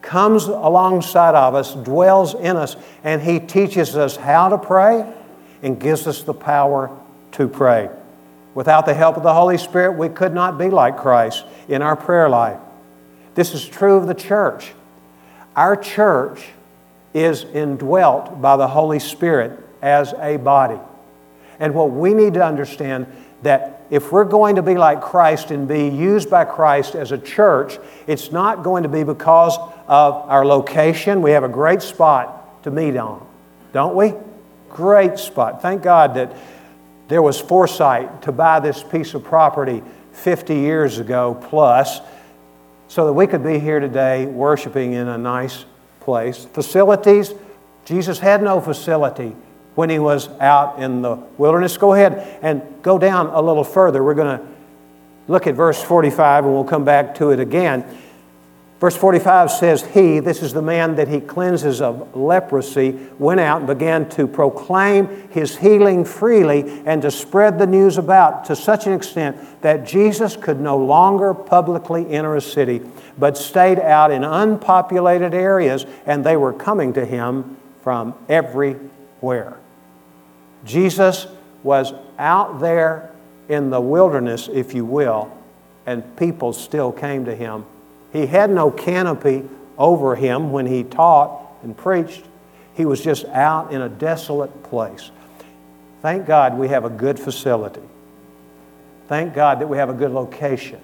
comes 0.00 0.44
alongside 0.46 1.34
of 1.34 1.54
us, 1.54 1.74
dwells 1.74 2.34
in 2.34 2.56
us, 2.56 2.76
and 3.04 3.22
He 3.22 3.38
teaches 3.38 3.96
us 3.96 4.16
how 4.16 4.48
to 4.48 4.58
pray 4.58 5.10
and 5.62 5.78
gives 5.78 6.06
us 6.06 6.22
the 6.22 6.34
power 6.34 6.90
to 7.32 7.46
pray. 7.46 7.88
Without 8.54 8.86
the 8.86 8.94
help 8.94 9.16
of 9.16 9.22
the 9.22 9.32
Holy 9.32 9.58
Spirit, 9.58 9.92
we 9.92 10.08
could 10.08 10.34
not 10.34 10.58
be 10.58 10.68
like 10.68 10.96
Christ 10.96 11.44
in 11.68 11.82
our 11.82 11.96
prayer 11.96 12.28
life. 12.28 12.58
This 13.34 13.54
is 13.54 13.66
true 13.66 13.96
of 13.96 14.06
the 14.06 14.14
church. 14.14 14.72
Our 15.56 15.76
church 15.76 16.48
is 17.14 17.44
indwelt 17.44 18.40
by 18.40 18.56
the 18.56 18.68
Holy 18.68 18.98
Spirit 18.98 19.58
as 19.80 20.14
a 20.18 20.36
body. 20.36 20.80
And 21.58 21.74
what 21.74 21.90
we 21.90 22.14
need 22.14 22.34
to 22.34 22.44
understand 22.44 23.06
that 23.42 23.82
if 23.90 24.12
we're 24.12 24.24
going 24.24 24.56
to 24.56 24.62
be 24.62 24.76
like 24.76 25.00
Christ 25.02 25.50
and 25.50 25.66
be 25.68 25.88
used 25.88 26.30
by 26.30 26.44
Christ 26.44 26.94
as 26.94 27.12
a 27.12 27.18
church, 27.18 27.78
it's 28.06 28.32
not 28.32 28.62
going 28.62 28.84
to 28.84 28.88
be 28.88 29.02
because 29.02 29.58
of 29.86 30.14
our 30.14 30.46
location. 30.46 31.22
We 31.22 31.32
have 31.32 31.44
a 31.44 31.48
great 31.48 31.82
spot 31.82 32.62
to 32.64 32.70
meet 32.70 32.96
on, 32.96 33.26
don't 33.72 33.94
we? 33.94 34.14
Great 34.70 35.18
spot. 35.18 35.60
Thank 35.60 35.82
God 35.82 36.14
that 36.14 36.34
there 37.12 37.20
was 37.20 37.38
foresight 37.38 38.22
to 38.22 38.32
buy 38.32 38.58
this 38.58 38.82
piece 38.82 39.12
of 39.12 39.22
property 39.22 39.82
50 40.12 40.54
years 40.54 40.98
ago 40.98 41.38
plus 41.50 42.00
so 42.88 43.04
that 43.04 43.12
we 43.12 43.26
could 43.26 43.44
be 43.44 43.58
here 43.58 43.80
today 43.80 44.24
worshiping 44.24 44.94
in 44.94 45.08
a 45.08 45.18
nice 45.18 45.66
place. 46.00 46.46
Facilities, 46.54 47.34
Jesus 47.84 48.18
had 48.18 48.42
no 48.42 48.62
facility 48.62 49.36
when 49.74 49.90
he 49.90 49.98
was 49.98 50.30
out 50.40 50.78
in 50.78 51.02
the 51.02 51.16
wilderness. 51.36 51.76
Go 51.76 51.92
ahead 51.92 52.38
and 52.40 52.62
go 52.80 52.98
down 52.98 53.26
a 53.26 53.42
little 53.42 53.62
further. 53.62 54.02
We're 54.02 54.14
going 54.14 54.38
to 54.38 54.46
look 55.28 55.46
at 55.46 55.54
verse 55.54 55.82
45 55.82 56.46
and 56.46 56.54
we'll 56.54 56.64
come 56.64 56.86
back 56.86 57.16
to 57.16 57.28
it 57.28 57.40
again. 57.40 57.84
Verse 58.82 58.96
45 58.96 59.52
says, 59.52 59.82
He, 59.84 60.18
this 60.18 60.42
is 60.42 60.52
the 60.52 60.60
man 60.60 60.96
that 60.96 61.06
he 61.06 61.20
cleanses 61.20 61.80
of 61.80 62.16
leprosy, 62.16 62.98
went 63.16 63.38
out 63.38 63.58
and 63.58 63.66
began 63.68 64.08
to 64.08 64.26
proclaim 64.26 65.28
his 65.30 65.56
healing 65.56 66.04
freely 66.04 66.82
and 66.84 67.00
to 67.02 67.08
spread 67.12 67.60
the 67.60 67.66
news 67.68 67.96
about 67.96 68.44
to 68.46 68.56
such 68.56 68.88
an 68.88 68.92
extent 68.92 69.36
that 69.62 69.86
Jesus 69.86 70.36
could 70.36 70.58
no 70.58 70.76
longer 70.76 71.32
publicly 71.32 72.10
enter 72.10 72.34
a 72.34 72.40
city, 72.40 72.82
but 73.16 73.38
stayed 73.38 73.78
out 73.78 74.10
in 74.10 74.24
unpopulated 74.24 75.32
areas, 75.32 75.86
and 76.04 76.24
they 76.24 76.36
were 76.36 76.52
coming 76.52 76.92
to 76.94 77.04
him 77.04 77.56
from 77.82 78.16
everywhere. 78.28 79.58
Jesus 80.64 81.28
was 81.62 81.94
out 82.18 82.58
there 82.58 83.12
in 83.48 83.70
the 83.70 83.80
wilderness, 83.80 84.48
if 84.52 84.74
you 84.74 84.84
will, 84.84 85.32
and 85.86 86.16
people 86.16 86.52
still 86.52 86.90
came 86.90 87.24
to 87.26 87.36
him. 87.36 87.64
He 88.12 88.26
had 88.26 88.50
no 88.50 88.70
canopy 88.70 89.48
over 89.78 90.14
him 90.14 90.52
when 90.52 90.66
he 90.66 90.84
taught 90.84 91.46
and 91.62 91.76
preached. 91.76 92.24
He 92.74 92.84
was 92.84 93.00
just 93.00 93.24
out 93.26 93.72
in 93.72 93.80
a 93.80 93.88
desolate 93.88 94.62
place. 94.62 95.10
Thank 96.02 96.26
God 96.26 96.58
we 96.58 96.68
have 96.68 96.84
a 96.84 96.90
good 96.90 97.18
facility. 97.18 97.82
Thank 99.08 99.34
God 99.34 99.60
that 99.60 99.66
we 99.66 99.76
have 99.76 99.90
a 99.90 99.94
good 99.94 100.10
location. 100.10 100.80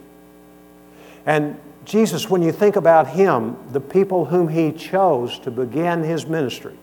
And 1.27 1.59
Jesus, 1.85 2.29
when 2.29 2.43
you 2.43 2.53
think 2.53 2.77
about 2.77 3.09
him, 3.09 3.57
the 3.73 3.81
people 3.81 4.27
whom 4.27 4.49
he 4.49 4.73
chose 4.73 5.39
to 5.41 5.51
begin 5.51 6.03
his 6.03 6.27
ministry, 6.27 6.77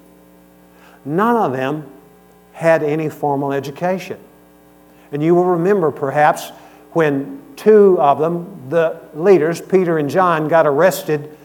none 1.04 1.36
of 1.36 1.54
them 1.54 1.90
had 2.52 2.84
any 2.84 3.10
formal 3.10 3.52
education. 3.54 4.20
And 5.12 5.22
you 5.22 5.36
will 5.36 5.46
remember 5.46 5.92
perhaps 5.92 6.50
when 6.94 7.42
two 7.56 8.00
of 8.00 8.18
them, 8.18 8.55
the 8.70 9.00
leaders, 9.14 9.62
Peter 9.62 9.98
and 9.98 10.10
John, 10.10 10.48
got 10.48 10.66
arrested 10.66 11.38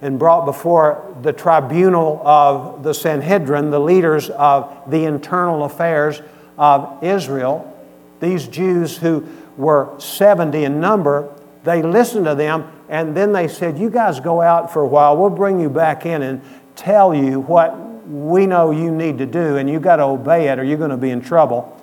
and 0.00 0.18
brought 0.18 0.44
before 0.44 1.16
the 1.22 1.32
tribunal 1.32 2.20
of 2.24 2.82
the 2.82 2.94
Sanhedrin, 2.94 3.70
the 3.70 3.80
leaders 3.80 4.30
of 4.30 4.90
the 4.90 5.04
internal 5.04 5.64
affairs 5.64 6.22
of 6.56 7.02
Israel. 7.02 7.74
These 8.20 8.48
Jews 8.48 8.96
who 8.96 9.26
were 9.56 9.94
70 9.98 10.64
in 10.64 10.80
number, 10.80 11.34
they 11.64 11.82
listened 11.82 12.26
to 12.26 12.34
them 12.34 12.70
and 12.88 13.16
then 13.16 13.32
they 13.32 13.48
said, 13.48 13.78
You 13.78 13.90
guys 13.90 14.20
go 14.20 14.40
out 14.40 14.72
for 14.72 14.82
a 14.82 14.86
while, 14.86 15.16
we'll 15.16 15.30
bring 15.30 15.60
you 15.60 15.68
back 15.68 16.06
in 16.06 16.22
and 16.22 16.40
tell 16.76 17.14
you 17.14 17.40
what 17.40 17.76
we 18.08 18.46
know 18.46 18.70
you 18.70 18.90
need 18.90 19.18
to 19.18 19.26
do, 19.26 19.56
and 19.56 19.68
you've 19.68 19.82
got 19.82 19.96
to 19.96 20.04
obey 20.04 20.48
it 20.48 20.58
or 20.58 20.64
you're 20.64 20.78
going 20.78 20.90
to 20.90 20.96
be 20.96 21.10
in 21.10 21.20
trouble. 21.20 21.74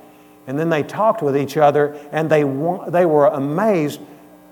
And 0.47 0.57
then 0.57 0.69
they 0.69 0.83
talked 0.83 1.21
with 1.21 1.37
each 1.37 1.57
other 1.57 1.99
and 2.11 2.29
they, 2.29 2.43
they 2.89 3.05
were 3.05 3.27
amazed. 3.27 3.99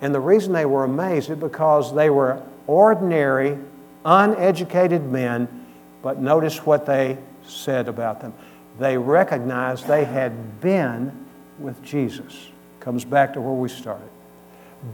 And 0.03 0.13
the 0.13 0.19
reason 0.19 0.51
they 0.51 0.65
were 0.65 0.83
amazed 0.83 1.29
is 1.29 1.37
because 1.37 1.95
they 1.95 2.09
were 2.09 2.43
ordinary, 2.67 3.57
uneducated 4.03 5.01
men, 5.09 5.65
but 6.01 6.19
notice 6.19 6.65
what 6.65 6.85
they 6.85 7.17
said 7.41 7.87
about 7.87 8.19
them. 8.19 8.33
They 8.79 8.97
recognized 8.97 9.87
they 9.87 10.03
had 10.03 10.59
been 10.59 11.25
with 11.57 11.81
Jesus. 11.83 12.49
Comes 12.81 13.05
back 13.05 13.31
to 13.35 13.41
where 13.41 13.53
we 13.53 13.69
started. 13.69 14.09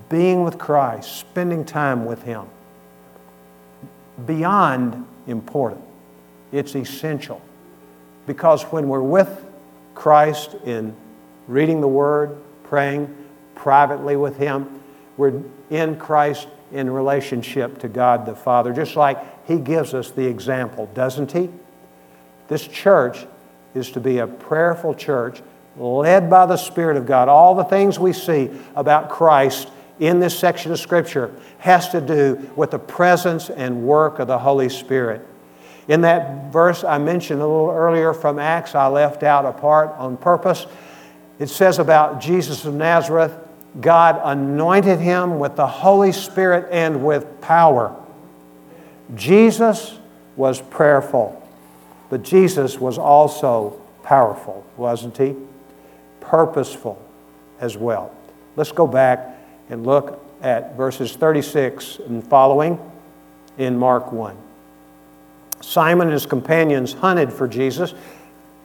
Being 0.09 0.43
with 0.43 0.59
Christ, 0.59 1.17
spending 1.17 1.65
time 1.65 2.05
with 2.05 2.21
Him. 2.21 2.45
Beyond 4.27 5.07
important. 5.25 5.83
It's 6.51 6.75
essential. 6.75 7.41
Because 8.27 8.61
when 8.65 8.87
we're 8.87 9.01
with 9.01 9.43
Christ 9.95 10.53
in 10.65 10.95
reading 11.47 11.81
the 11.81 11.87
Word, 11.87 12.37
praying 12.63 13.11
privately 13.55 14.15
with 14.15 14.37
Him, 14.37 14.79
we're 15.19 15.43
in 15.69 15.97
Christ 15.97 16.47
in 16.71 16.89
relationship 16.89 17.79
to 17.79 17.89
God 17.89 18.25
the 18.25 18.35
Father, 18.35 18.71
just 18.71 18.95
like 18.95 19.45
He 19.45 19.57
gives 19.57 19.93
us 19.93 20.11
the 20.11 20.25
example, 20.25 20.89
doesn't 20.93 21.33
He? 21.33 21.49
This 22.47 22.65
church 22.65 23.25
is 23.75 23.91
to 23.91 23.99
be 23.99 24.19
a 24.19 24.27
prayerful 24.27 24.95
church 24.95 25.41
led 25.75 26.29
by 26.29 26.45
the 26.45 26.55
Spirit 26.55 26.95
of 26.95 27.05
God. 27.05 27.27
All 27.27 27.53
the 27.53 27.65
things 27.65 27.99
we 27.99 28.13
see 28.13 28.49
about 28.77 29.09
Christ 29.09 29.69
in 29.99 30.21
this 30.21 30.39
section 30.39 30.71
of 30.71 30.79
Scripture 30.79 31.35
has 31.57 31.89
to 31.89 31.99
do 31.99 32.49
with 32.55 32.71
the 32.71 32.79
presence 32.79 33.49
and 33.49 33.83
work 33.83 34.19
of 34.19 34.27
the 34.27 34.39
Holy 34.39 34.69
Spirit. 34.69 35.27
In 35.89 35.99
that 36.01 36.53
verse 36.53 36.85
I 36.85 36.97
mentioned 36.97 37.41
a 37.41 37.45
little 37.45 37.71
earlier 37.71 38.13
from 38.13 38.39
Acts, 38.39 38.73
I 38.73 38.87
left 38.87 39.23
out 39.23 39.43
a 39.43 39.51
part 39.51 39.89
on 39.97 40.15
purpose. 40.15 40.65
It 41.39 41.47
says 41.47 41.77
about 41.77 42.21
Jesus 42.21 42.63
of 42.63 42.73
Nazareth, 42.73 43.33
God 43.79 44.19
anointed 44.23 44.99
him 44.99 45.39
with 45.39 45.55
the 45.55 45.67
Holy 45.67 46.11
Spirit 46.11 46.67
and 46.71 47.05
with 47.05 47.39
power. 47.41 47.95
Jesus 49.15 49.97
was 50.35 50.61
prayerful, 50.61 51.41
but 52.09 52.23
Jesus 52.23 52.79
was 52.79 52.97
also 52.97 53.79
powerful, 54.03 54.65
wasn't 54.75 55.17
he? 55.17 55.35
Purposeful 56.19 57.01
as 57.59 57.77
well. 57.77 58.15
Let's 58.55 58.71
go 58.71 58.87
back 58.87 59.37
and 59.69 59.85
look 59.85 60.23
at 60.41 60.75
verses 60.75 61.15
36 61.15 61.99
and 62.07 62.25
following 62.25 62.79
in 63.57 63.77
Mark 63.77 64.11
1. 64.11 64.35
Simon 65.61 66.07
and 66.07 66.13
his 66.13 66.25
companions 66.25 66.93
hunted 66.93 67.31
for 67.31 67.47
Jesus. 67.47 67.93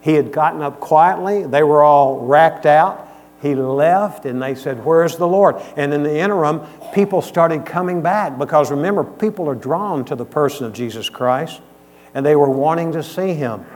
He 0.01 0.15
had 0.15 0.33
gotten 0.33 0.63
up 0.63 0.81
quietly, 0.81 1.47
they 1.47 1.63
were 1.63 1.83
all 1.83 2.21
racked 2.21 2.67
out. 2.67 3.09
He 3.45 3.55
left 3.55 4.25
and 4.25 4.43
they 4.43 4.55
said, 4.55 4.83
Where's 4.87 5.19
the 5.19 5.29
Lord? 5.29 5.57
And 5.77 5.93
in 5.93 6.03
the 6.03 6.19
interim, 6.19 6.63
people 6.95 7.21
started 7.21 7.67
coming 7.67 8.01
back 8.01 8.39
because 8.39 8.71
remember, 8.71 9.05
people 9.05 9.51
are 9.51 9.55
drawn 9.55 10.07
to 10.07 10.17
the 10.17 10.25
person 10.25 10.65
of 10.65 10.73
Jesus 10.73 11.11
Christ 11.11 11.61
and 12.15 12.25
they 12.25 12.37
were 12.37 12.49
wanting 12.49 12.93
to 12.93 13.03
see 13.03 13.35
him. 13.35 13.67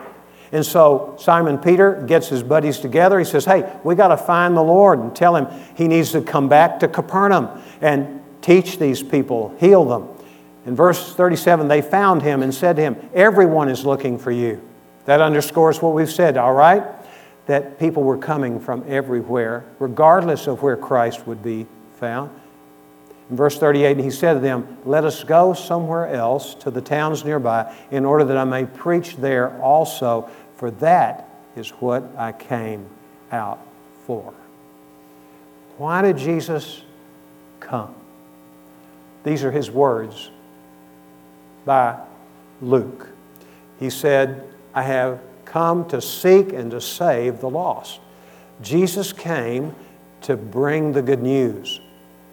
And 0.52 0.64
so 0.64 1.16
Simon 1.18 1.58
Peter 1.58 2.02
gets 2.06 2.28
his 2.28 2.42
buddies 2.42 2.78
together. 2.78 3.18
He 3.18 3.26
says, 3.26 3.44
Hey, 3.44 3.70
we 3.84 3.94
got 3.94 4.08
to 4.08 4.16
find 4.16 4.56
the 4.56 4.62
Lord 4.62 5.00
and 5.00 5.14
tell 5.14 5.36
him 5.36 5.46
he 5.76 5.86
needs 5.86 6.12
to 6.12 6.22
come 6.22 6.48
back 6.48 6.80
to 6.80 6.88
Capernaum 6.88 7.62
and 7.82 8.22
teach 8.40 8.78
these 8.78 9.02
people, 9.02 9.54
heal 9.60 9.84
them. 9.84 10.08
In 10.64 10.76
verse 10.76 11.14
37, 11.14 11.68
they 11.68 11.82
found 11.82 12.22
him 12.22 12.42
and 12.42 12.54
said 12.54 12.76
to 12.76 12.82
him, 12.82 12.96
Everyone 13.12 13.68
is 13.68 13.84
looking 13.84 14.18
for 14.18 14.30
you. 14.30 14.66
That 15.04 15.20
underscores 15.20 15.82
what 15.82 15.92
we've 15.92 16.10
said, 16.10 16.38
all 16.38 16.54
right? 16.54 16.84
That 17.48 17.78
people 17.78 18.04
were 18.04 18.16
coming 18.16 18.60
from 18.60 18.84
everywhere, 18.86 19.64
regardless 19.78 20.46
of 20.46 20.62
where 20.62 20.76
Christ 20.76 21.26
would 21.26 21.42
be 21.42 21.66
found. 21.96 22.30
In 23.30 23.36
verse 23.36 23.58
38, 23.58 23.98
he 23.98 24.10
said 24.10 24.34
to 24.34 24.40
them, 24.40 24.78
Let 24.84 25.04
us 25.04 25.24
go 25.24 25.52
somewhere 25.52 26.06
else 26.06 26.54
to 26.56 26.70
the 26.70 26.80
towns 26.80 27.24
nearby, 27.24 27.74
in 27.90 28.04
order 28.04 28.24
that 28.24 28.36
I 28.36 28.44
may 28.44 28.64
preach 28.64 29.16
there 29.16 29.60
also, 29.60 30.30
for 30.56 30.70
that 30.72 31.28
is 31.56 31.70
what 31.70 32.04
I 32.16 32.32
came 32.32 32.86
out 33.32 33.58
for. 34.06 34.32
Why 35.76 36.02
did 36.02 36.16
Jesus 36.16 36.82
come? 37.60 37.94
These 39.24 39.44
are 39.44 39.50
his 39.50 39.70
words 39.70 40.30
by 41.64 41.98
Luke. 42.62 43.08
He 43.78 43.90
said, 43.90 44.48
I 44.74 44.82
have 44.82 45.20
come 45.58 45.84
to 45.84 46.00
seek 46.00 46.52
and 46.52 46.70
to 46.70 46.80
save 46.80 47.40
the 47.40 47.50
lost. 47.50 47.98
Jesus 48.62 49.12
came 49.12 49.74
to 50.20 50.36
bring 50.36 50.92
the 50.92 51.02
good 51.02 51.20
news 51.20 51.80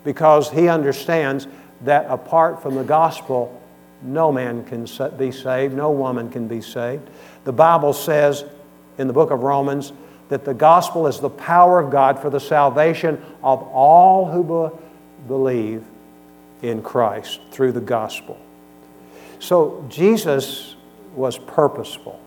because 0.04 0.52
he 0.52 0.68
understands 0.68 1.48
that 1.82 2.06
apart 2.08 2.62
from 2.62 2.76
the 2.76 2.84
gospel, 2.84 3.60
no 4.04 4.32
man 4.32 4.64
can 4.66 4.86
be 5.18 5.32
saved, 5.32 5.74
no 5.74 5.90
woman 5.90 6.30
can 6.30 6.48
be 6.48 6.62
saved. 6.62 7.10
The 7.46 7.52
Bible 7.52 7.94
says 7.94 8.46
in 9.00 9.08
the 9.08 9.14
book 9.14 9.32
of 9.32 9.42
Romans 9.42 9.92
that 10.30 10.46
the 10.46 10.54
gospel 10.54 11.08
is 11.08 11.20
the 11.20 11.30
power 11.30 11.80
of 11.80 11.90
God 11.90 12.20
for 12.20 12.30
the 12.30 12.40
salvation 12.40 13.20
of 13.44 13.64
all 13.64 14.30
who 14.30 14.44
be- 14.44 14.78
believe 15.28 15.84
in 16.62 16.84
Christ 16.84 17.40
through 17.50 17.72
the 17.72 17.82
gospel. 17.82 18.38
So 19.40 19.84
Jesus 19.90 20.76
was 21.16 21.40
purposeful. 21.40 22.22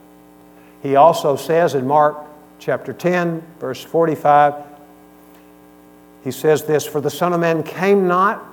He 0.82 0.96
also 0.96 1.36
says 1.36 1.74
in 1.74 1.86
Mark 1.86 2.18
chapter 2.58 2.92
10, 2.92 3.42
verse 3.58 3.82
45, 3.82 4.54
he 6.24 6.30
says 6.30 6.64
this 6.64 6.86
For 6.86 7.00
the 7.00 7.10
Son 7.10 7.32
of 7.32 7.40
Man 7.40 7.62
came 7.62 8.06
not 8.06 8.44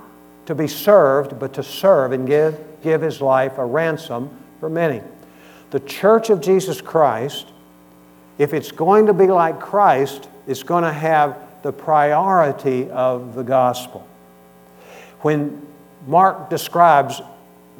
to 0.45 0.55
be 0.55 0.67
served, 0.67 1.39
but 1.39 1.53
to 1.53 1.63
serve 1.63 2.11
and 2.11 2.27
give, 2.27 2.59
give 2.83 3.01
his 3.01 3.21
life 3.21 3.57
a 3.57 3.65
ransom 3.65 4.29
for 4.59 4.69
many. 4.69 5.01
The 5.71 5.79
church 5.79 6.29
of 6.29 6.41
Jesus 6.41 6.81
Christ, 6.81 7.47
if 8.37 8.53
it's 8.53 8.71
going 8.71 9.07
to 9.07 9.13
be 9.13 9.27
like 9.27 9.59
Christ, 9.59 10.29
it's 10.47 10.63
going 10.63 10.83
to 10.83 10.93
have 10.93 11.37
the 11.63 11.73
priority 11.73 12.89
of 12.91 13.33
the 13.33 13.43
gospel. 13.43 14.07
When 15.21 15.65
Mark 16.05 16.49
describes 16.49 17.21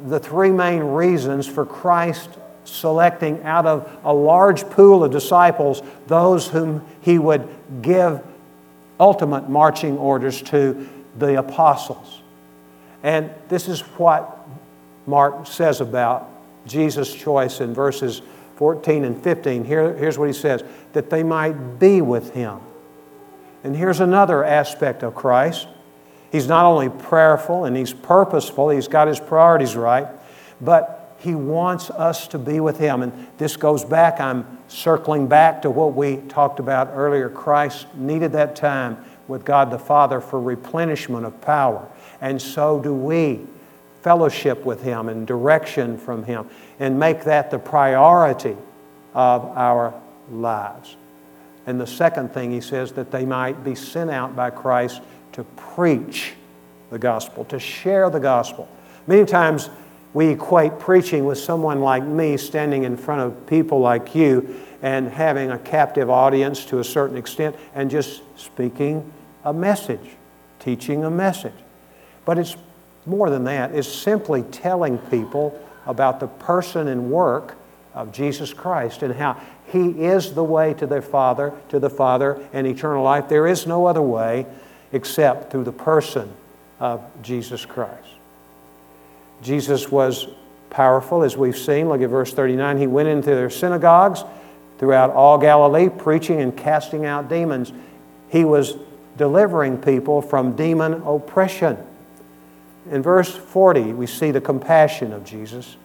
the 0.08 0.18
three 0.18 0.50
main 0.50 0.82
reasons 0.82 1.46
for 1.46 1.64
Christ 1.64 2.28
selecting 2.66 3.42
out 3.42 3.66
of 3.66 3.90
a 4.04 4.12
large 4.12 4.68
pool 4.70 5.04
of 5.04 5.12
disciples 5.12 5.82
those 6.06 6.48
whom 6.48 6.84
he 7.00 7.18
would 7.18 7.48
give 7.82 8.22
ultimate 8.98 9.48
marching 9.48 9.96
orders 9.98 10.42
to 10.42 10.88
the 11.18 11.38
apostles. 11.38 12.22
And 13.02 13.30
this 13.48 13.68
is 13.68 13.80
what 13.80 14.38
Mark 15.06 15.46
says 15.46 15.80
about 15.80 16.28
Jesus' 16.66 17.14
choice 17.14 17.60
in 17.60 17.72
verses 17.72 18.22
14 18.56 19.04
and 19.04 19.22
15. 19.22 19.64
Here, 19.64 19.94
here's 19.94 20.18
what 20.18 20.28
he 20.28 20.34
says 20.34 20.64
that 20.92 21.10
they 21.10 21.22
might 21.22 21.78
be 21.78 22.00
with 22.00 22.34
him. 22.34 22.60
And 23.62 23.76
here's 23.76 24.00
another 24.00 24.44
aspect 24.44 25.02
of 25.02 25.14
Christ. 25.14 25.68
He's 26.32 26.48
not 26.48 26.64
only 26.64 26.88
prayerful 26.88 27.64
and 27.64 27.76
he's 27.76 27.92
purposeful, 27.92 28.70
he's 28.70 28.88
got 28.88 29.08
his 29.08 29.20
priorities 29.20 29.76
right, 29.76 30.08
but 30.60 30.95
he 31.18 31.34
wants 31.34 31.90
us 31.90 32.28
to 32.28 32.38
be 32.38 32.60
with 32.60 32.78
him. 32.78 33.02
And 33.02 33.26
this 33.38 33.56
goes 33.56 33.84
back, 33.84 34.20
I'm 34.20 34.58
circling 34.68 35.26
back 35.26 35.62
to 35.62 35.70
what 35.70 35.94
we 35.94 36.18
talked 36.28 36.60
about 36.60 36.90
earlier. 36.92 37.28
Christ 37.28 37.86
needed 37.94 38.32
that 38.32 38.56
time 38.56 39.04
with 39.28 39.44
God 39.44 39.70
the 39.70 39.78
Father 39.78 40.20
for 40.20 40.40
replenishment 40.40 41.26
of 41.26 41.40
power. 41.40 41.88
And 42.20 42.40
so 42.40 42.80
do 42.80 42.94
we 42.94 43.46
fellowship 44.02 44.64
with 44.64 44.82
Him 44.82 45.08
and 45.08 45.26
direction 45.26 45.98
from 45.98 46.22
Him 46.22 46.48
and 46.78 46.98
make 46.98 47.24
that 47.24 47.50
the 47.50 47.58
priority 47.58 48.56
of 49.14 49.44
our 49.56 49.94
lives. 50.30 50.96
And 51.66 51.80
the 51.80 51.86
second 51.86 52.32
thing 52.32 52.52
he 52.52 52.60
says, 52.60 52.92
that 52.92 53.10
they 53.10 53.24
might 53.24 53.64
be 53.64 53.74
sent 53.74 54.10
out 54.10 54.36
by 54.36 54.50
Christ 54.50 55.00
to 55.32 55.42
preach 55.42 56.34
the 56.90 56.98
gospel, 56.98 57.44
to 57.46 57.58
share 57.58 58.08
the 58.08 58.20
gospel. 58.20 58.68
Many 59.08 59.24
times 59.24 59.70
we 60.16 60.28
equate 60.28 60.78
preaching 60.78 61.26
with 61.26 61.36
someone 61.36 61.80
like 61.80 62.02
me 62.02 62.38
standing 62.38 62.84
in 62.84 62.96
front 62.96 63.20
of 63.20 63.46
people 63.46 63.80
like 63.80 64.14
you 64.14 64.58
and 64.80 65.08
having 65.08 65.50
a 65.50 65.58
captive 65.58 66.08
audience 66.08 66.64
to 66.64 66.78
a 66.78 66.84
certain 66.84 67.18
extent 67.18 67.54
and 67.74 67.90
just 67.90 68.22
speaking 68.34 69.12
a 69.44 69.52
message, 69.52 70.16
teaching 70.58 71.04
a 71.04 71.10
message. 71.10 71.52
But 72.24 72.38
it's 72.38 72.56
more 73.04 73.28
than 73.28 73.44
that, 73.44 73.74
it's 73.74 73.92
simply 73.92 74.42
telling 74.44 74.96
people 74.96 75.62
about 75.84 76.18
the 76.18 76.28
person 76.28 76.88
and 76.88 77.10
work 77.10 77.54
of 77.92 78.10
Jesus 78.10 78.54
Christ 78.54 79.02
and 79.02 79.12
how 79.12 79.38
He 79.66 80.06
is 80.06 80.32
the 80.32 80.42
way 80.42 80.72
to 80.72 80.86
their 80.86 81.02
Father, 81.02 81.52
to 81.68 81.78
the 81.78 81.90
Father 81.90 82.42
and 82.54 82.66
eternal 82.66 83.04
life. 83.04 83.28
There 83.28 83.46
is 83.46 83.66
no 83.66 83.84
other 83.84 84.00
way 84.00 84.46
except 84.92 85.52
through 85.52 85.64
the 85.64 85.72
person 85.72 86.32
of 86.80 87.04
Jesus 87.20 87.66
Christ. 87.66 88.15
Jesus 89.46 89.88
was 89.92 90.26
powerful, 90.70 91.22
as 91.22 91.36
we've 91.36 91.56
seen. 91.56 91.88
Look 91.88 92.02
at 92.02 92.10
verse 92.10 92.32
39. 92.32 92.78
He 92.78 92.88
went 92.88 93.08
into 93.08 93.30
their 93.30 93.48
synagogues 93.48 94.24
throughout 94.78 95.10
all 95.10 95.38
Galilee, 95.38 95.88
preaching 95.88 96.40
and 96.40 96.54
casting 96.54 97.06
out 97.06 97.28
demons. 97.28 97.72
He 98.28 98.44
was 98.44 98.76
delivering 99.16 99.78
people 99.78 100.20
from 100.20 100.56
demon 100.56 100.94
oppression. 101.06 101.78
In 102.90 103.02
verse 103.02 103.34
40, 103.34 103.92
we 103.92 104.08
see 104.08 104.32
the 104.32 104.40
compassion 104.40 105.12
of 105.12 105.24
Jesus. 105.24 105.76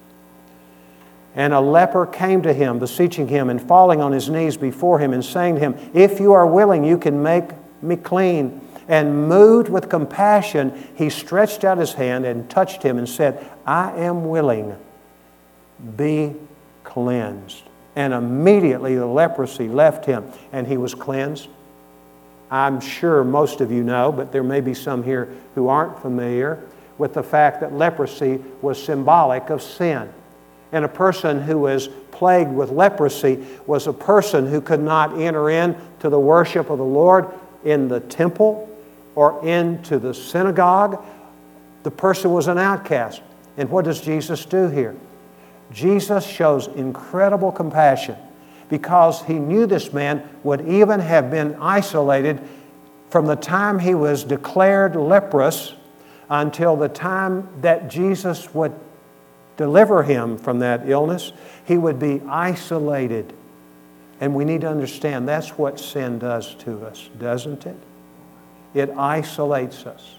And 1.36 1.54
a 1.54 1.62
leper 1.62 2.08
came 2.08 2.42
to 2.42 2.54
him, 2.54 2.80
beseeching 2.80 3.28
him 3.28 3.52
and 3.52 3.62
falling 3.62 4.02
on 4.02 4.12
his 4.12 4.28
knees 4.28 4.58
before 4.58 4.98
him 4.98 5.14
and 5.14 5.24
saying 5.24 5.56
to 5.56 5.62
him, 5.62 5.92
If 5.94 6.20
you 6.20 6.34
are 6.34 6.48
willing, 6.48 6.84
you 6.84 6.98
can 6.98 7.22
make 7.22 7.52
me 7.84 7.96
clean. 7.96 8.60
And 8.92 9.30
moved 9.30 9.70
with 9.70 9.88
compassion, 9.88 10.86
he 10.96 11.10
stretched 11.10 11.64
out 11.64 11.78
his 11.78 11.94
hand 11.94 12.26
and 12.26 12.50
touched 12.50 12.84
him 12.84 12.98
and 12.98 13.08
said, 13.08 13.50
I 13.66 13.94
am 13.94 14.28
willing, 14.28 14.76
be 15.96 16.36
cleansed. 16.84 17.64
And 17.96 18.14
immediately 18.14 18.96
the 18.96 19.06
leprosy 19.06 19.70
left 19.70 20.06
him 20.06 20.30
and 20.52 20.68
he 20.68 20.76
was 20.76 20.94
cleansed. 20.94 21.48
I'm 22.52 22.82
sure 22.82 23.24
most 23.24 23.62
of 23.62 23.72
you 23.72 23.82
know, 23.82 24.12
but 24.12 24.34
there 24.34 24.44
may 24.44 24.60
be 24.60 24.74
some 24.74 25.04
here 25.04 25.34
who 25.56 25.70
aren't 25.70 25.98
familiar 26.02 26.62
with 26.98 27.14
the 27.14 27.24
fact 27.24 27.62
that 27.62 27.72
leprosy 27.72 28.44
was 28.62 28.84
symbolic 28.84 29.50
of 29.50 29.62
sin. 29.62 30.12
And 30.74 30.84
a 30.84 30.90
person 30.90 31.42
who 31.42 31.60
was 31.60 31.88
plagued 32.12 32.52
with 32.52 32.72
leprosy 32.72 33.46
was 33.66 33.88
a 33.88 33.94
person 33.94 34.48
who 34.48 34.60
could 34.60 34.82
not 34.82 35.18
enter 35.18 35.50
into 35.50 36.10
the 36.10 36.20
worship 36.20 36.70
of 36.70 36.78
the 36.78 36.84
Lord 36.84 37.30
in 37.64 37.88
the 37.88 38.02
temple 38.02 38.68
or 39.16 39.46
into 39.46 40.00
the 40.00 40.14
synagogue. 40.14 41.04
The 41.84 41.92
person 41.92 42.32
was 42.32 42.48
an 42.48 42.58
outcast. 42.58 43.22
And 43.58 43.70
what 43.70 43.86
does 43.86 44.02
Jesus 44.02 44.46
do 44.46 44.70
here? 44.70 44.96
Jesus 45.72 46.26
shows 46.26 46.68
incredible 46.68 47.52
compassion 47.52 48.16
because 48.70 49.22
he 49.24 49.34
knew 49.34 49.66
this 49.66 49.92
man 49.92 50.28
would 50.44 50.68
even 50.68 51.00
have 51.00 51.30
been 51.30 51.56
isolated 51.56 52.42
from 53.10 53.26
the 53.26 53.36
time 53.36 53.80
he 53.80 53.94
was 53.94 54.24
declared 54.24 54.96
leprous 54.96 55.76
until 56.30 56.78
the 56.78 56.88
time 56.88 57.50
that 57.62 57.90
Jesus 57.90 58.54
would 58.54 58.74
deliver 59.58 60.04
him 60.04 60.38
from 60.38 60.60
that 60.60 60.88
illness, 60.88 61.34
he 61.66 61.78
would 61.78 62.00
be 62.00 62.22
isolated. 62.28 63.34
And 64.22 64.34
we 64.34 64.46
need 64.46 64.62
to 64.62 64.70
understand 64.70 65.28
that's 65.28 65.58
what 65.58 65.78
sin 65.78 66.20
does 66.20 66.56
to 66.56 66.86
us, 66.86 67.10
doesn't 67.20 67.66
it? 67.66 67.76
It 68.74 68.90
isolates 68.98 69.86
us. 69.86 70.16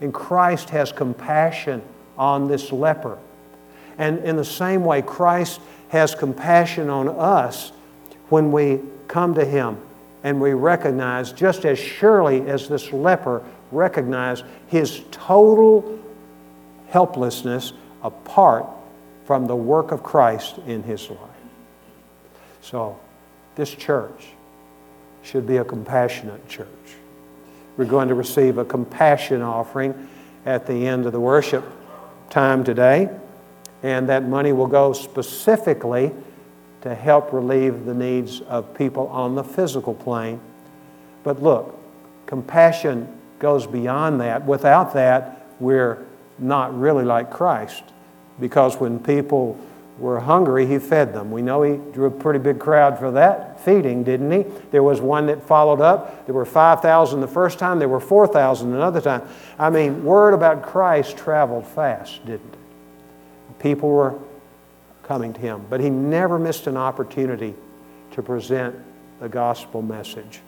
And 0.00 0.12
Christ 0.12 0.70
has 0.70 0.92
compassion 0.92 1.82
on 2.18 2.48
this 2.48 2.72
leper. 2.72 3.18
And 3.98 4.18
in 4.18 4.36
the 4.36 4.44
same 4.44 4.84
way, 4.84 5.02
Christ 5.02 5.60
has 5.88 6.14
compassion 6.14 6.90
on 6.90 7.08
us 7.08 7.72
when 8.28 8.52
we 8.52 8.80
come 9.08 9.34
to 9.34 9.44
Him 9.44 9.80
and 10.26 10.40
we 10.40 10.54
recognize, 10.54 11.30
just 11.30 11.64
as 11.64 11.78
surely 11.78 12.48
as 12.48 12.68
this 12.68 12.92
leper 12.92 13.44
recognized 13.70 14.44
his 14.66 15.02
total 15.12 16.00
helplessness 16.88 17.72
apart 18.02 18.66
from 19.24 19.46
the 19.46 19.54
work 19.54 19.92
of 19.92 20.02
Christ 20.02 20.58
in 20.66 20.82
his 20.82 21.08
life. 21.10 21.20
So, 22.60 22.98
this 23.54 23.72
church 23.72 24.28
should 25.22 25.46
be 25.46 25.58
a 25.58 25.64
compassionate 25.64 26.48
church. 26.48 26.66
We're 27.76 27.84
going 27.84 28.08
to 28.08 28.14
receive 28.14 28.58
a 28.58 28.64
compassion 28.64 29.42
offering 29.42 30.08
at 30.44 30.66
the 30.66 30.86
end 30.86 31.06
of 31.06 31.12
the 31.12 31.20
worship 31.20 31.64
time 32.30 32.64
today, 32.64 33.10
and 33.82 34.08
that 34.08 34.26
money 34.26 34.52
will 34.52 34.66
go 34.66 34.92
specifically 34.92 36.12
to 36.82 36.94
help 36.94 37.32
relieve 37.32 37.84
the 37.84 37.94
needs 37.94 38.40
of 38.42 38.74
people 38.74 39.08
on 39.08 39.34
the 39.34 39.44
physical 39.44 39.94
plane. 39.94 40.40
But 41.22 41.42
look, 41.42 41.78
compassion 42.26 43.08
goes 43.38 43.66
beyond 43.66 44.20
that. 44.20 44.46
Without 44.46 44.94
that, 44.94 45.46
we're 45.60 46.06
not 46.38 46.78
really 46.78 47.04
like 47.04 47.30
Christ. 47.30 47.82
Because 48.38 48.76
when 48.76 48.98
people 48.98 49.58
were 49.98 50.20
hungry, 50.20 50.66
he 50.66 50.78
fed 50.78 51.14
them. 51.14 51.30
We 51.30 51.42
know 51.42 51.62
he 51.62 51.76
drew 51.92 52.06
a 52.06 52.10
pretty 52.10 52.38
big 52.38 52.58
crowd 52.58 52.98
for 52.98 53.10
that 53.12 53.64
feeding, 53.64 54.04
didn't 54.04 54.30
he? 54.30 54.44
There 54.70 54.82
was 54.82 55.00
one 55.00 55.26
that 55.26 55.42
followed 55.42 55.80
up. 55.80 56.26
There 56.26 56.34
were 56.34 56.44
5,000 56.44 57.20
the 57.20 57.28
first 57.28 57.58
time, 57.58 57.78
there 57.78 57.88
were 57.88 58.00
4,000 58.00 58.74
another 58.74 59.00
time. 59.00 59.22
I 59.58 59.70
mean, 59.70 60.04
word 60.04 60.34
about 60.34 60.62
Christ 60.62 61.16
traveled 61.16 61.66
fast, 61.66 62.24
didn't 62.26 62.52
it? 62.52 62.58
People 63.58 63.88
were 63.88 64.18
coming 65.02 65.32
to 65.32 65.40
him, 65.40 65.64
but 65.70 65.80
he 65.80 65.88
never 65.88 66.38
missed 66.38 66.66
an 66.66 66.76
opportunity 66.76 67.54
to 68.10 68.22
present 68.22 68.76
the 69.20 69.28
gospel 69.28 69.80
message. 69.80 70.40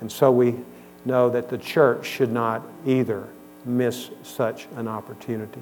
And 0.00 0.10
so 0.10 0.30
we 0.30 0.54
know 1.04 1.30
that 1.30 1.48
the 1.48 1.58
church 1.58 2.06
should 2.06 2.30
not 2.30 2.62
either 2.86 3.26
miss 3.64 4.10
such 4.22 4.66
an 4.76 4.86
opportunity. 4.86 5.60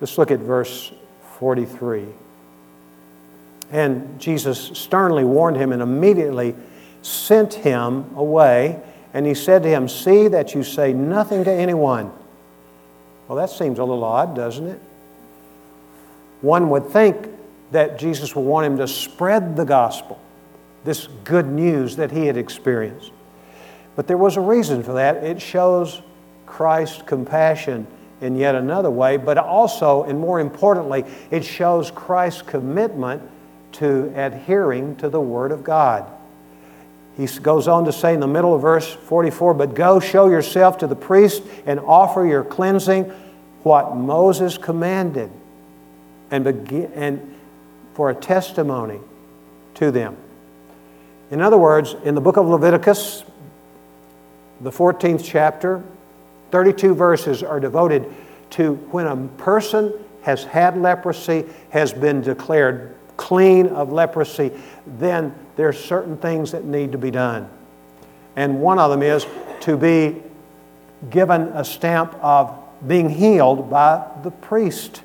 Let's 0.00 0.18
look 0.18 0.30
at 0.30 0.40
verse 0.40 0.92
43. 1.42 2.06
And 3.72 4.20
Jesus 4.20 4.78
sternly 4.78 5.24
warned 5.24 5.56
him 5.56 5.72
and 5.72 5.82
immediately 5.82 6.54
sent 7.02 7.52
him 7.52 8.14
away. 8.14 8.80
And 9.12 9.26
he 9.26 9.34
said 9.34 9.64
to 9.64 9.68
him, 9.68 9.88
See 9.88 10.28
that 10.28 10.54
you 10.54 10.62
say 10.62 10.92
nothing 10.92 11.42
to 11.42 11.50
anyone. 11.50 12.12
Well, 13.26 13.36
that 13.38 13.50
seems 13.50 13.80
a 13.80 13.84
little 13.84 14.04
odd, 14.04 14.36
doesn't 14.36 14.68
it? 14.68 14.80
One 16.42 16.70
would 16.70 16.86
think 16.90 17.26
that 17.72 17.98
Jesus 17.98 18.36
would 18.36 18.42
want 18.42 18.66
him 18.66 18.76
to 18.76 18.86
spread 18.86 19.56
the 19.56 19.64
gospel, 19.64 20.20
this 20.84 21.08
good 21.24 21.48
news 21.48 21.96
that 21.96 22.12
he 22.12 22.26
had 22.26 22.36
experienced. 22.36 23.10
But 23.96 24.06
there 24.06 24.16
was 24.16 24.36
a 24.36 24.40
reason 24.40 24.84
for 24.84 24.92
that. 24.92 25.24
It 25.24 25.42
shows 25.42 26.02
Christ's 26.46 27.02
compassion 27.02 27.88
in 28.22 28.36
yet 28.36 28.54
another 28.54 28.90
way, 28.90 29.16
but 29.16 29.36
also, 29.36 30.04
and 30.04 30.18
more 30.18 30.40
importantly, 30.40 31.04
it 31.30 31.44
shows 31.44 31.90
Christ's 31.90 32.42
commitment 32.42 33.22
to 33.72 34.12
adhering 34.16 34.96
to 34.96 35.08
the 35.08 35.20
Word 35.20 35.50
of 35.50 35.64
God. 35.64 36.10
He 37.16 37.26
goes 37.26 37.68
on 37.68 37.84
to 37.84 37.92
say 37.92 38.14
in 38.14 38.20
the 38.20 38.26
middle 38.26 38.54
of 38.54 38.62
verse 38.62 38.90
44 38.90 39.54
But 39.54 39.74
go 39.74 40.00
show 40.00 40.28
yourself 40.28 40.78
to 40.78 40.86
the 40.86 40.96
priest 40.96 41.42
and 41.66 41.80
offer 41.80 42.24
your 42.24 42.44
cleansing, 42.44 43.04
what 43.64 43.96
Moses 43.96 44.56
commanded, 44.56 45.30
and, 46.30 46.44
begin, 46.44 46.90
and 46.94 47.34
for 47.94 48.10
a 48.10 48.14
testimony 48.14 49.00
to 49.74 49.90
them. 49.90 50.16
In 51.30 51.40
other 51.40 51.58
words, 51.58 51.94
in 52.04 52.14
the 52.14 52.20
book 52.20 52.36
of 52.36 52.46
Leviticus, 52.46 53.24
the 54.60 54.70
14th 54.70 55.22
chapter, 55.24 55.82
32 56.52 56.94
verses 56.94 57.42
are 57.42 57.58
devoted 57.58 58.14
to 58.50 58.74
when 58.92 59.06
a 59.06 59.16
person 59.38 59.92
has 60.22 60.44
had 60.44 60.76
leprosy, 60.76 61.44
has 61.70 61.92
been 61.92 62.20
declared 62.20 62.94
clean 63.16 63.66
of 63.68 63.92
leprosy, 63.92 64.52
then 64.98 65.34
there's 65.56 65.82
certain 65.82 66.16
things 66.16 66.52
that 66.52 66.64
need 66.64 66.92
to 66.92 66.98
be 66.98 67.10
done. 67.10 67.48
And 68.36 68.60
one 68.60 68.78
of 68.78 68.90
them 68.90 69.02
is 69.02 69.26
to 69.60 69.76
be 69.76 70.22
given 71.10 71.42
a 71.54 71.64
stamp 71.64 72.14
of 72.22 72.58
being 72.86 73.08
healed 73.08 73.70
by 73.70 74.06
the 74.22 74.30
priest. 74.30 75.02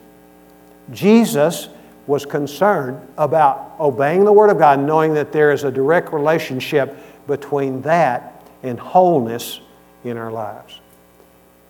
Jesus 0.91 1.69
was 2.07 2.25
concerned 2.25 3.05
about 3.17 3.75
obeying 3.79 4.23
the 4.23 4.31
Word 4.31 4.49
of 4.49 4.57
God, 4.57 4.79
knowing 4.79 5.13
that 5.15 5.31
there 5.31 5.51
is 5.51 5.63
a 5.63 5.71
direct 5.71 6.13
relationship 6.13 6.97
between 7.27 7.81
that 7.81 8.47
and 8.63 8.79
wholeness 8.79 9.60
in 10.03 10.17
our 10.17 10.31
lives. 10.31 10.79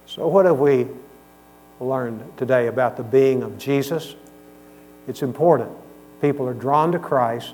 So, 0.08 0.26
what 0.26 0.46
have 0.46 0.60
we 0.60 0.88
learned 1.82 2.38
today 2.38 2.68
about 2.68 2.96
the 2.96 3.04
being 3.04 3.44
of 3.44 3.58
Jesus? 3.58 4.16
It's 5.06 5.22
important. 5.22 5.70
People 6.22 6.48
are 6.48 6.54
drawn 6.54 6.94
to 6.94 7.00
Christ, 7.00 7.54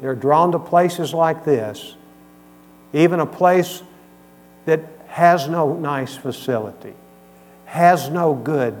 they're 0.00 0.14
drawn 0.14 0.52
to 0.52 0.58
places 0.58 1.14
like 1.14 1.44
this, 1.44 1.96
even 2.92 3.18
a 3.18 3.26
place 3.26 3.82
that 4.66 4.80
has 5.08 5.48
no 5.48 5.74
nice 5.74 6.14
facility, 6.14 6.92
has 7.64 8.10
no 8.10 8.34
good 8.34 8.76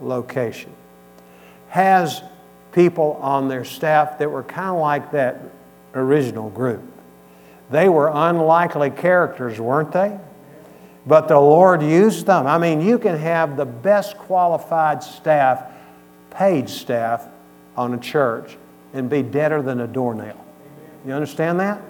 location, 0.00 0.72
has 1.68 2.22
people 2.72 3.18
on 3.20 3.48
their 3.48 3.66
staff 3.66 4.18
that 4.18 4.30
were 4.30 4.42
kind 4.42 4.70
of 4.70 4.78
like 4.78 5.12
that 5.12 5.40
original 5.94 6.48
group. 6.48 6.82
They 7.70 7.90
were 7.90 8.10
unlikely 8.12 8.92
characters, 8.92 9.60
weren't 9.60 9.92
they? 9.92 10.18
But 11.06 11.28
the 11.28 11.38
Lord 11.38 11.82
used 11.82 12.26
them. 12.26 12.46
I 12.46 12.58
mean, 12.58 12.80
you 12.80 12.98
can 12.98 13.16
have 13.16 13.56
the 13.56 13.64
best 13.64 14.18
qualified 14.18 15.02
staff, 15.02 15.62
paid 16.30 16.68
staff, 16.68 17.26
on 17.78 17.94
a 17.94 17.98
church 17.98 18.56
and 18.92 19.08
be 19.08 19.22
deader 19.22 19.62
than 19.62 19.80
a 19.80 19.86
doornail. 19.86 20.44
You 21.06 21.12
understand 21.12 21.60
that? 21.60 21.80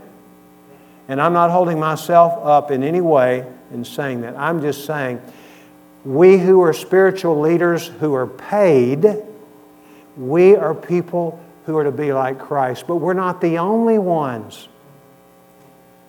And 1.08 1.20
I'm 1.20 1.32
not 1.32 1.50
holding 1.50 1.80
myself 1.80 2.44
up 2.44 2.70
in 2.70 2.82
any 2.82 3.00
way 3.00 3.50
in 3.72 3.84
saying 3.84 4.20
that. 4.20 4.36
I'm 4.36 4.60
just 4.60 4.84
saying 4.84 5.20
we 6.04 6.38
who 6.38 6.60
are 6.62 6.74
spiritual 6.74 7.40
leaders 7.40 7.86
who 7.86 8.14
are 8.14 8.26
paid, 8.26 9.06
we 10.16 10.54
are 10.54 10.74
people 10.74 11.40
who 11.64 11.76
are 11.78 11.84
to 11.84 11.92
be 11.92 12.12
like 12.12 12.38
Christ. 12.38 12.86
But 12.86 12.96
we're 12.96 13.14
not 13.14 13.40
the 13.40 13.58
only 13.58 13.98
ones. 13.98 14.68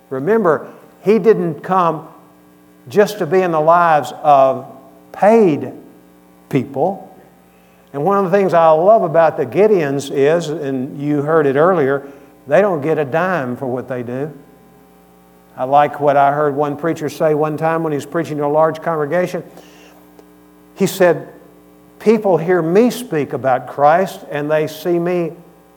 Remember, 0.09 0.73
He 1.03 1.19
didn't 1.19 1.61
come 1.61 2.09
just 2.87 3.19
to 3.19 3.25
be 3.25 3.41
in 3.41 3.51
the 3.51 3.59
lives 3.59 4.13
of 4.23 4.65
paid 5.11 5.73
people. 6.49 7.05
And 7.93 8.03
one 8.03 8.23
of 8.23 8.31
the 8.31 8.37
things 8.37 8.53
I 8.53 8.69
love 8.69 9.03
about 9.03 9.37
the 9.37 9.45
Gideons 9.45 10.11
is, 10.11 10.49
and 10.49 11.01
you 11.01 11.21
heard 11.21 11.45
it 11.45 11.55
earlier, 11.55 12.07
they 12.47 12.61
don't 12.61 12.81
get 12.81 12.97
a 12.97 13.05
dime 13.05 13.57
for 13.57 13.67
what 13.67 13.87
they 13.87 14.03
do. 14.03 14.31
I 15.55 15.65
like 15.65 15.99
what 15.99 16.15
I 16.15 16.31
heard 16.31 16.55
one 16.55 16.77
preacher 16.77 17.09
say 17.09 17.33
one 17.33 17.57
time 17.57 17.83
when 17.83 17.91
he 17.91 17.97
was 17.97 18.05
preaching 18.05 18.37
to 18.37 18.45
a 18.45 18.47
large 18.47 18.81
congregation. 18.81 19.43
He 20.75 20.87
said, 20.87 21.33
People 21.99 22.37
hear 22.37 22.61
me 22.61 22.91
speak 22.91 23.33
about 23.33 23.67
Christ 23.67 24.23
and 24.31 24.49
they 24.49 24.67
see 24.67 24.97
me 24.97 25.33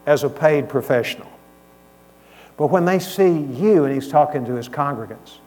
as 0.07 0.23
a 0.23 0.29
paid 0.29 0.69
professional. 0.69 1.29
But 2.57 2.69
when 2.69 2.85
they 2.85 3.01
see 3.01 3.41
you, 3.41 3.85
and 3.85 3.93
he's 3.93 4.09
talking 4.09 4.45
to 4.45 4.55
his 4.55 4.69
congregants, 4.69 5.39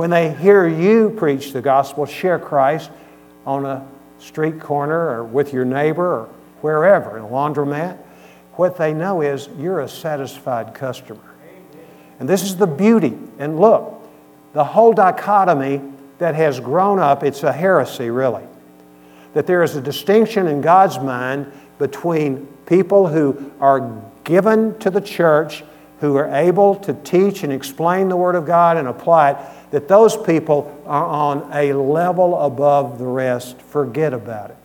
when 0.00 0.08
they 0.08 0.32
hear 0.32 0.66
you 0.66 1.10
preach 1.10 1.52
the 1.52 1.60
gospel, 1.60 2.06
share 2.06 2.38
Christ 2.38 2.90
on 3.44 3.66
a 3.66 3.86
street 4.18 4.58
corner 4.58 5.10
or 5.10 5.24
with 5.24 5.52
your 5.52 5.66
neighbor 5.66 6.20
or 6.20 6.24
wherever, 6.62 7.18
in 7.18 7.24
a 7.24 7.28
laundromat, 7.28 7.98
what 8.54 8.78
they 8.78 8.94
know 8.94 9.20
is 9.20 9.50
you're 9.58 9.80
a 9.80 9.88
satisfied 9.90 10.72
customer. 10.72 11.20
And 12.18 12.26
this 12.26 12.42
is 12.44 12.56
the 12.56 12.66
beauty. 12.66 13.12
And 13.38 13.60
look, 13.60 14.02
the 14.54 14.64
whole 14.64 14.94
dichotomy 14.94 15.82
that 16.16 16.34
has 16.34 16.60
grown 16.60 16.98
up, 16.98 17.22
it's 17.22 17.42
a 17.42 17.52
heresy, 17.52 18.08
really. 18.08 18.44
That 19.34 19.46
there 19.46 19.62
is 19.62 19.76
a 19.76 19.82
distinction 19.82 20.46
in 20.46 20.62
God's 20.62 20.98
mind 20.98 21.52
between 21.78 22.46
people 22.64 23.06
who 23.06 23.52
are 23.60 24.02
given 24.24 24.78
to 24.78 24.88
the 24.88 25.02
church 25.02 25.62
who 26.00 26.16
are 26.16 26.34
able 26.34 26.76
to 26.76 26.94
teach 26.94 27.42
and 27.42 27.52
explain 27.52 28.08
the 28.08 28.16
Word 28.16 28.34
of 28.34 28.46
God 28.46 28.78
and 28.78 28.88
apply 28.88 29.32
it, 29.32 29.36
that 29.70 29.88
those 29.88 30.16
people 30.16 30.82
are 30.86 31.04
on 31.04 31.48
a 31.52 31.72
level 31.72 32.40
above 32.40 32.98
the 32.98 33.06
rest. 33.06 33.60
Forget 33.62 34.12
about 34.12 34.50
it. 34.50 34.56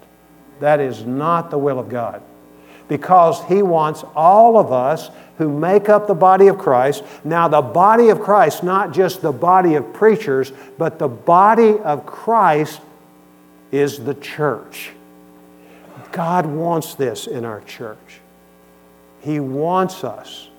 That 0.60 0.80
is 0.80 1.06
not 1.06 1.52
the 1.52 1.58
will 1.58 1.80
of 1.80 1.90
God. 1.90 2.22
Because 2.88 3.44
He 3.46 3.62
wants 3.62 4.04
all 4.16 4.58
of 4.58 4.72
us 4.72 5.10
who 5.38 5.50
make 5.50 5.90
up 5.90 6.08
the 6.08 6.16
body 6.16 6.48
of 6.48 6.58
Christ. 6.58 7.04
Now, 7.24 7.48
the 7.48 7.62
body 7.62 8.10
of 8.10 8.22
Christ, 8.22 8.64
not 8.64 8.94
just 8.94 9.22
the 9.22 9.32
body 9.32 9.76
of 9.76 9.94
preachers, 9.94 10.52
but 10.78 10.98
the 10.98 11.08
body 11.08 11.78
of 11.80 12.06
Christ 12.06 12.82
is 13.72 14.00
the 14.00 14.14
church. 14.14 14.92
God 16.12 16.46
wants 16.46 16.96
this 16.96 17.28
in 17.28 17.44
our 17.44 17.62
church. 17.62 18.22
He 19.20 19.40
wants 19.40 20.04
us 20.04 20.50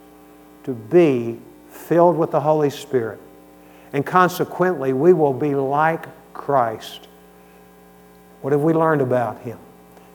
to 0.64 0.74
be 0.74 1.38
filled 1.70 2.18
with 2.18 2.32
the 2.32 2.40
Holy 2.40 2.70
Spirit. 2.70 3.20
And 3.92 4.04
consequently, 4.04 4.92
we 4.92 5.12
will 5.12 5.32
be 5.32 5.54
like 5.54 6.06
Christ. 6.34 7.08
What 8.42 8.52
have 8.52 8.62
we 8.62 8.72
learned 8.72 9.00
about 9.00 9.40
him? 9.40 9.58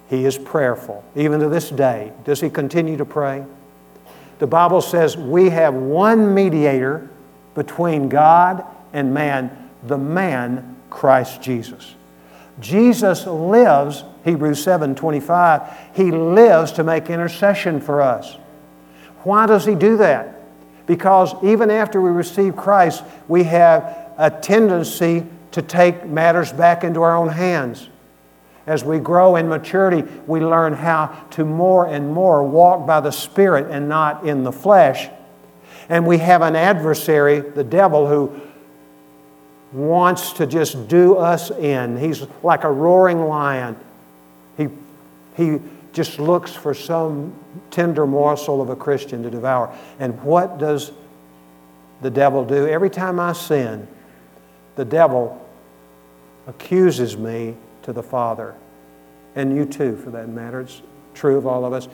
He 0.10 0.26
is 0.26 0.38
prayerful. 0.38 1.04
Even 1.16 1.40
to 1.40 1.50
this 1.50 1.70
day, 1.70 2.12
does 2.26 2.42
he 2.42 2.50
continue 2.50 2.98
to 2.98 3.06
pray? 3.06 3.46
The 4.40 4.48
Bible 4.48 4.82
says 4.82 5.16
we 5.16 5.50
have 5.50 5.74
one 5.74 6.34
mediator 6.34 7.10
between 7.56 8.10
God 8.10 8.66
and 8.94 9.14
man, 9.14 9.70
the 9.84 9.98
man, 9.98 10.76
Christ 10.90 11.42
Jesus. 11.42 11.96
Jesus 12.60 13.26
lives, 13.26 14.04
Hebrews 14.26 14.62
7 14.62 14.96
25, 14.96 15.62
he 15.96 16.12
lives 16.12 16.72
to 16.74 16.84
make 16.84 17.10
intercession 17.10 17.80
for 17.80 18.02
us. 18.02 18.36
Why 19.24 19.46
does 19.46 19.66
he 19.66 19.76
do 19.76 19.98
that? 19.98 20.41
Because 20.86 21.34
even 21.44 21.70
after 21.70 22.02
we 22.02 22.10
receive 22.10 22.56
Christ, 22.56 23.04
we 23.28 23.44
have 23.44 24.14
a 24.18 24.30
tendency 24.30 25.26
to 25.52 25.62
take 25.62 26.06
matters 26.06 26.52
back 26.52 26.84
into 26.84 27.02
our 27.02 27.16
own 27.16 27.30
hands. 27.30 27.90
As 28.68 28.84
we 28.84 29.00
grow 29.00 29.36
in 29.36 29.50
maturity, 29.50 30.04
we 30.28 30.40
learn 30.40 30.74
how 30.74 31.08
to 31.32 31.44
more 31.44 31.88
and 31.88 32.14
more 32.14 32.44
walk 32.44 32.86
by 32.86 33.00
the 33.00 33.12
Spirit 33.12 33.72
and 33.72 33.90
not 33.90 34.26
in 34.26 34.44
the 34.44 34.52
flesh. 34.52 35.10
And 35.90 36.06
we 36.06 36.20
have 36.20 36.42
an 36.42 36.56
adversary, 36.56 37.40
the 37.40 37.64
devil, 37.64 38.08
who 38.08 38.40
wants 39.74 40.34
to 40.34 40.46
just 40.46 40.88
do 40.88 41.18
us 41.18 41.50
in. 41.52 41.98
He's 41.98 42.26
like 42.44 42.64
a 42.64 42.72
roaring 42.72 43.26
lion. 43.26 43.76
He, 44.58 44.68
he 45.36 45.60
just 45.94 46.20
looks 46.20 46.54
for 46.54 46.74
some 46.74 47.34
tender 47.70 48.06
morsel 48.06 48.62
of 48.62 48.70
a 48.70 48.76
Christian 48.76 49.24
to 49.24 49.30
devour. 49.30 49.76
And 50.00 50.22
what 50.24 50.58
does 50.58 50.92
the 52.02 52.10
devil 52.10 52.46
do? 52.46 52.68
Every 52.68 52.90
time 52.90 53.20
I 53.20 53.34
sin, 53.34 53.88
the 54.76 54.86
devil 54.86 55.46
accuses 56.48 57.18
me 57.18 57.56
to 57.84 57.94
the 57.94 58.04
Father. 58.04 58.56
And 59.36 59.56
you 59.56 59.66
too, 59.66 59.98
for 59.98 60.10
that 60.12 60.30
matter. 60.30 60.62
It's 60.62 60.82
true 61.14 61.38
of 61.38 61.46
all 61.46 61.66
of 61.66 61.74
us. 61.74 61.88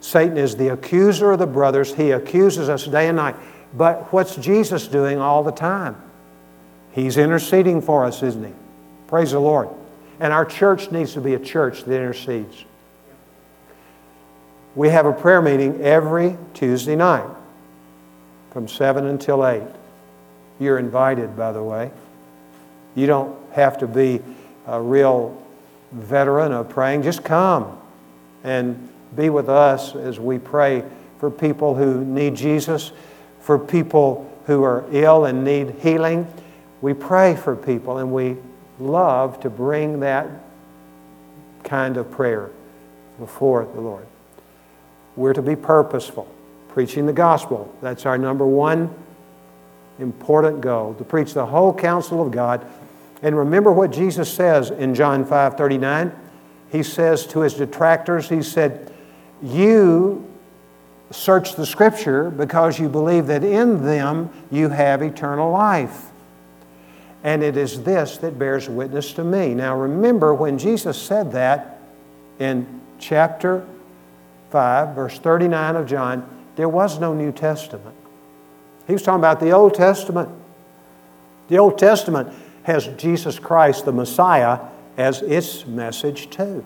Satan 0.00 0.36
is 0.36 0.56
the 0.56 0.68
accuser 0.68 1.32
of 1.32 1.38
the 1.38 1.46
brothers. 1.46 1.94
He 1.94 2.12
accuses 2.12 2.68
us 2.68 2.84
day 2.86 3.08
and 3.08 3.16
night. 3.16 3.36
But 3.74 4.12
what's 4.12 4.36
Jesus 4.36 4.86
doing 4.86 5.18
all 5.18 5.42
the 5.42 5.52
time? 5.52 5.96
He's 6.92 7.16
interceding 7.16 7.82
for 7.82 8.04
us, 8.04 8.22
isn't 8.22 8.44
he? 8.44 8.52
Praise 9.06 9.32
the 9.32 9.40
Lord. 9.40 9.68
And 10.20 10.32
our 10.32 10.44
church 10.44 10.90
needs 10.90 11.14
to 11.14 11.20
be 11.20 11.34
a 11.34 11.38
church 11.38 11.84
that 11.84 11.94
intercedes. 11.94 12.64
We 14.74 14.90
have 14.90 15.06
a 15.06 15.12
prayer 15.12 15.42
meeting 15.42 15.80
every 15.80 16.36
Tuesday 16.54 16.94
night 16.94 17.28
from 18.52 18.68
7 18.68 19.06
until 19.06 19.46
8. 19.46 19.62
You're 20.60 20.78
invited, 20.78 21.36
by 21.36 21.52
the 21.52 21.62
way. 21.62 21.90
You 22.94 23.06
don't 23.06 23.36
have 23.52 23.78
to 23.78 23.86
be 23.86 24.20
a 24.66 24.80
real 24.80 25.40
veteran 25.92 26.52
of 26.52 26.68
praying. 26.68 27.02
Just 27.02 27.24
come 27.24 27.80
and 28.44 28.88
be 29.16 29.30
with 29.30 29.48
us 29.48 29.94
as 29.94 30.20
we 30.20 30.38
pray 30.38 30.84
for 31.18 31.30
people 31.30 31.74
who 31.74 32.04
need 32.04 32.36
Jesus, 32.36 32.92
for 33.40 33.58
people 33.58 34.30
who 34.46 34.62
are 34.62 34.84
ill 34.92 35.24
and 35.24 35.44
need 35.44 35.70
healing. 35.80 36.26
We 36.80 36.94
pray 36.94 37.36
for 37.36 37.56
people 37.56 37.98
and 37.98 38.12
we 38.12 38.36
love 38.78 39.40
to 39.40 39.50
bring 39.50 40.00
that 40.00 40.26
kind 41.64 41.96
of 41.96 42.10
prayer 42.10 42.50
before 43.18 43.64
the 43.74 43.80
Lord. 43.80 44.06
We're 45.18 45.32
to 45.32 45.42
be 45.42 45.56
purposeful, 45.56 46.32
preaching 46.68 47.06
the 47.06 47.12
gospel. 47.12 47.74
That's 47.82 48.06
our 48.06 48.16
number 48.16 48.46
one 48.46 48.94
important 49.98 50.60
goal 50.60 50.94
to 50.94 51.02
preach 51.02 51.34
the 51.34 51.44
whole 51.44 51.74
counsel 51.74 52.24
of 52.24 52.30
God. 52.30 52.64
And 53.20 53.36
remember 53.36 53.72
what 53.72 53.90
Jesus 53.90 54.32
says 54.32 54.70
in 54.70 54.94
John 54.94 55.24
5 55.24 55.56
39. 55.56 56.12
He 56.70 56.84
says 56.84 57.26
to 57.28 57.40
his 57.40 57.54
detractors, 57.54 58.28
He 58.28 58.44
said, 58.44 58.94
You 59.42 60.24
search 61.10 61.56
the 61.56 61.66
scripture 61.66 62.30
because 62.30 62.78
you 62.78 62.88
believe 62.88 63.26
that 63.26 63.42
in 63.42 63.84
them 63.84 64.30
you 64.52 64.68
have 64.68 65.02
eternal 65.02 65.50
life. 65.50 66.10
And 67.24 67.42
it 67.42 67.56
is 67.56 67.82
this 67.82 68.18
that 68.18 68.38
bears 68.38 68.68
witness 68.68 69.12
to 69.14 69.24
me. 69.24 69.52
Now 69.52 69.76
remember, 69.76 70.32
when 70.32 70.58
Jesus 70.58 70.96
said 70.96 71.32
that 71.32 71.80
in 72.38 72.80
chapter 73.00 73.66
5, 74.50 74.94
verse 74.94 75.18
39 75.18 75.76
of 75.76 75.86
John, 75.86 76.28
there 76.56 76.68
was 76.68 76.98
no 76.98 77.14
New 77.14 77.32
Testament. 77.32 77.94
He 78.86 78.92
was 78.92 79.02
talking 79.02 79.20
about 79.20 79.40
the 79.40 79.50
Old 79.50 79.74
Testament. 79.74 80.30
The 81.48 81.58
Old 81.58 81.78
Testament 81.78 82.34
has 82.64 82.86
Jesus 82.96 83.38
Christ, 83.38 83.84
the 83.84 83.92
Messiah, 83.92 84.60
as 84.96 85.22
its 85.22 85.66
message 85.66 86.30
too. 86.30 86.64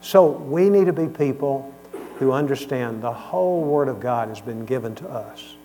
So 0.00 0.26
we 0.26 0.68
need 0.68 0.86
to 0.86 0.92
be 0.92 1.06
people 1.06 1.74
who 2.18 2.32
understand 2.32 3.02
the 3.02 3.12
whole 3.12 3.62
Word 3.62 3.88
of 3.88 4.00
God 4.00 4.28
has 4.28 4.40
been 4.40 4.64
given 4.64 4.94
to 4.96 5.08
us, 5.08 5.56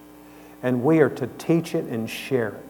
and 0.61 0.83
we 0.83 0.99
are 0.99 1.09
to 1.09 1.27
teach 1.37 1.75
it 1.75 1.85
and 1.85 2.09
share 2.09 2.49
it. 2.49 2.63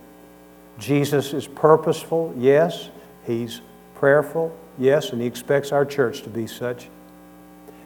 Jesus 0.80 1.34
is 1.34 1.48
purposeful, 1.48 2.34
yes. 2.38 2.90
He's 3.26 3.62
prayerful, 3.96 4.56
yes, 4.78 5.12
and 5.12 5.22
He 5.22 5.28
expects 5.28 5.72
our 5.72 5.86
church 5.86 6.22
to 6.24 6.30
be 6.30 6.48
such. 6.48 6.90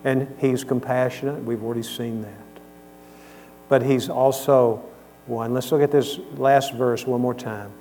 And 0.08 0.34
He's 0.40 0.64
compassionate. 0.64 1.44
We've 1.44 1.62
already 1.62 1.84
seen 1.84 2.22
that. 2.22 2.62
But 3.68 3.84
He's 3.84 4.08
also 4.08 4.82
one. 5.26 5.54
Let's 5.54 5.70
look 5.70 5.82
at 5.82 5.92
this 5.92 6.18
last 6.38 6.74
verse 6.76 7.06
one 7.06 7.20
more 7.20 7.34
time. 7.34 7.72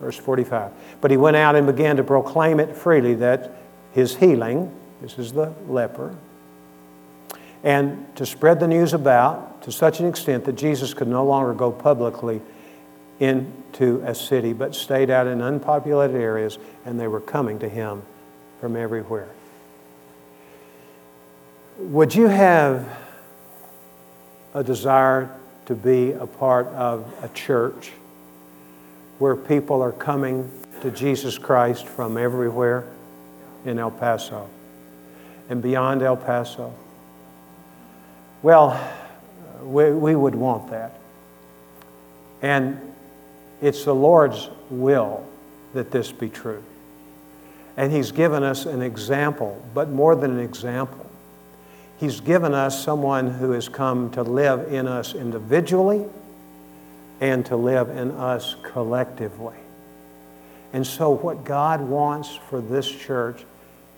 Verse 0.00 0.16
45. 0.16 0.72
But 1.02 1.10
He 1.10 1.18
went 1.18 1.36
out 1.36 1.56
and 1.56 1.66
began 1.66 1.96
to 1.96 2.02
proclaim 2.02 2.58
it 2.58 2.74
freely 2.74 3.12
that 3.16 3.58
His 3.92 4.16
healing, 4.16 4.74
this 5.02 5.18
is 5.18 5.32
the 5.32 5.52
leper, 5.68 6.16
and 7.62 8.16
to 8.16 8.24
spread 8.24 8.60
the 8.60 8.68
news 8.68 8.94
about 8.94 9.62
to 9.64 9.70
such 9.70 10.00
an 10.00 10.06
extent 10.06 10.46
that 10.46 10.54
Jesus 10.54 10.94
could 10.94 11.08
no 11.08 11.26
longer 11.26 11.52
go 11.52 11.70
publicly 11.70 12.40
into 13.20 14.02
a 14.06 14.14
city, 14.14 14.54
but 14.54 14.74
stayed 14.74 15.10
out 15.10 15.26
in 15.26 15.42
unpopulated 15.42 16.16
areas, 16.16 16.58
and 16.86 16.98
they 16.98 17.08
were 17.08 17.20
coming 17.20 17.58
to 17.58 17.68
him 17.68 18.02
from 18.58 18.74
everywhere. 18.74 19.28
Would 21.76 22.14
you 22.14 22.28
have 22.28 22.88
a 24.54 24.62
desire 24.62 25.28
to 25.66 25.74
be 25.74 26.12
a 26.12 26.24
part 26.24 26.68
of 26.68 27.12
a 27.20 27.28
church 27.30 27.90
where 29.18 29.34
people 29.34 29.82
are 29.82 29.90
coming 29.90 30.48
to 30.82 30.92
Jesus 30.92 31.36
Christ 31.36 31.88
from 31.88 32.16
everywhere 32.16 32.84
in 33.64 33.80
El 33.80 33.90
Paso 33.90 34.48
and 35.48 35.60
beyond 35.60 36.02
El 36.02 36.16
Paso? 36.16 36.72
Well, 38.44 38.80
we, 39.64 39.90
we 39.90 40.14
would 40.14 40.36
want 40.36 40.70
that. 40.70 41.00
And 42.40 42.78
it's 43.60 43.84
the 43.84 43.94
Lord's 43.94 44.48
will 44.70 45.26
that 45.72 45.90
this 45.90 46.12
be 46.12 46.28
true. 46.28 46.62
And 47.76 47.90
He's 47.90 48.12
given 48.12 48.44
us 48.44 48.64
an 48.64 48.80
example, 48.80 49.60
but 49.74 49.90
more 49.90 50.14
than 50.14 50.38
an 50.38 50.40
example. 50.40 51.03
He's 52.04 52.20
given 52.20 52.52
us 52.52 52.84
someone 52.84 53.30
who 53.30 53.52
has 53.52 53.66
come 53.66 54.10
to 54.10 54.22
live 54.22 54.70
in 54.70 54.86
us 54.86 55.14
individually 55.14 56.04
and 57.22 57.46
to 57.46 57.56
live 57.56 57.88
in 57.88 58.10
us 58.10 58.56
collectively. 58.62 59.56
And 60.74 60.86
so, 60.86 61.08
what 61.08 61.44
God 61.44 61.80
wants 61.80 62.36
for 62.50 62.60
this 62.60 62.86
church 62.86 63.46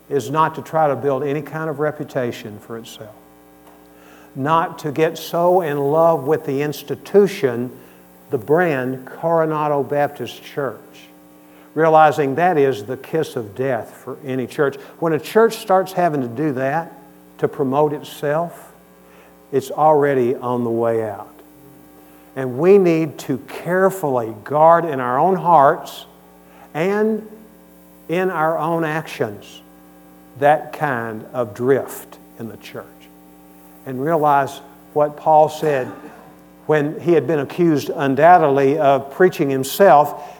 is 0.07 0.29
not 0.29 0.55
to 0.55 0.61
try 0.61 0.87
to 0.87 0.95
build 0.95 1.21
any 1.21 1.41
kind 1.41 1.69
of 1.69 1.79
reputation 1.79 2.59
for 2.59 2.77
itself, 2.77 3.13
not 4.37 4.79
to 4.79 4.93
get 4.93 5.17
so 5.17 5.59
in 5.59 5.77
love 5.77 6.23
with 6.23 6.45
the 6.45 6.61
institution 6.61 7.77
the 8.29 8.37
brand 8.37 9.05
Coronado 9.05 9.83
Baptist 9.83 10.41
Church, 10.41 11.09
realizing 11.73 12.35
that 12.35 12.57
is 12.57 12.85
the 12.85 12.95
kiss 12.95 13.35
of 13.35 13.53
death 13.53 13.97
for 13.97 14.17
any 14.23 14.47
church. 14.47 14.77
When 14.99 15.11
a 15.11 15.19
church 15.19 15.57
starts 15.57 15.91
having 15.91 16.21
to 16.21 16.29
do 16.29 16.53
that 16.53 16.93
to 17.39 17.47
promote 17.47 17.93
itself, 17.93 18.73
it's 19.51 19.71
already 19.71 20.35
on 20.35 20.63
the 20.63 20.69
way 20.69 21.07
out. 21.07 21.33
And 22.35 22.57
we 22.59 22.77
need 22.77 23.17
to 23.19 23.37
carefully 23.39 24.35
guard 24.43 24.85
in 24.85 24.99
our 24.99 25.17
own 25.17 25.35
hearts 25.35 26.05
and 26.73 27.27
in 28.09 28.29
our 28.29 28.57
own 28.57 28.83
actions 28.83 29.61
that 30.39 30.73
kind 30.73 31.25
of 31.33 31.53
drift 31.53 32.19
in 32.39 32.47
the 32.47 32.57
church. 32.57 32.85
And 33.85 34.03
realize 34.03 34.59
what 34.93 35.17
Paul 35.17 35.49
said 35.49 35.87
when 36.67 36.99
he 36.99 37.13
had 37.13 37.25
been 37.25 37.39
accused 37.39 37.89
undoubtedly 37.89 38.77
of 38.77 39.11
preaching 39.11 39.49
himself, 39.49 40.37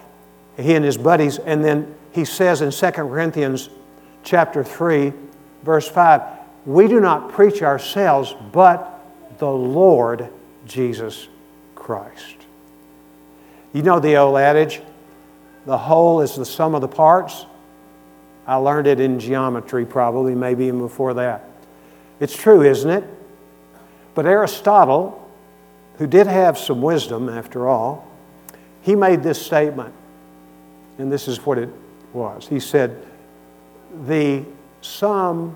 he 0.57 0.75
and 0.75 0.83
his 0.83 0.97
buddies, 0.97 1.39
and 1.39 1.63
then 1.63 1.95
he 2.11 2.25
says 2.25 2.61
in 2.61 2.71
2 2.71 2.91
Corinthians 2.91 3.69
chapter 4.23 4.63
3, 4.63 5.13
verse 5.63 5.87
5, 5.87 6.21
we 6.67 6.89
do 6.89 6.99
not 6.99 7.31
preach 7.31 7.63
ourselves, 7.63 8.35
but 8.51 9.01
the 9.37 9.49
Lord 9.49 10.29
Jesus 10.65 11.29
Christ. 11.75 12.35
You 13.71 13.83
know 13.83 14.01
the 14.01 14.17
old 14.17 14.37
adage, 14.37 14.81
the 15.65 15.77
whole 15.77 16.19
is 16.19 16.35
the 16.35 16.45
sum 16.45 16.75
of 16.75 16.81
the 16.81 16.87
parts? 16.89 17.45
I 18.45 18.55
learned 18.55 18.85
it 18.85 18.99
in 18.99 19.17
geometry, 19.17 19.85
probably, 19.85 20.35
maybe 20.35 20.65
even 20.65 20.79
before 20.79 21.13
that. 21.13 21.49
It's 22.19 22.35
true, 22.35 22.63
isn't 22.63 22.89
it? 22.89 23.05
But 24.13 24.25
Aristotle, 24.25 25.25
who 25.97 26.05
did 26.05 26.27
have 26.27 26.57
some 26.57 26.81
wisdom 26.81 27.29
after 27.29 27.69
all, 27.69 28.05
he 28.81 28.93
made 28.93 29.23
this 29.23 29.41
statement, 29.41 29.93
and 30.97 31.09
this 31.09 31.29
is 31.29 31.45
what 31.45 31.57
it 31.57 31.69
was. 32.11 32.45
He 32.45 32.59
said, 32.59 33.05
The 34.05 34.43
sum 34.81 35.55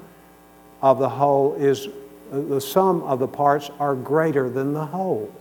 of 0.82 1.00
the 1.00 1.10
whole 1.10 1.56
is, 1.56 1.88
the 2.32 2.62
sum 2.62 3.04
of 3.04 3.20
the 3.20 3.28
parts 3.28 3.70
are 3.80 3.96
greater 3.96 4.50
than 4.50 4.74
the 4.74 4.86
whole. 4.86 5.32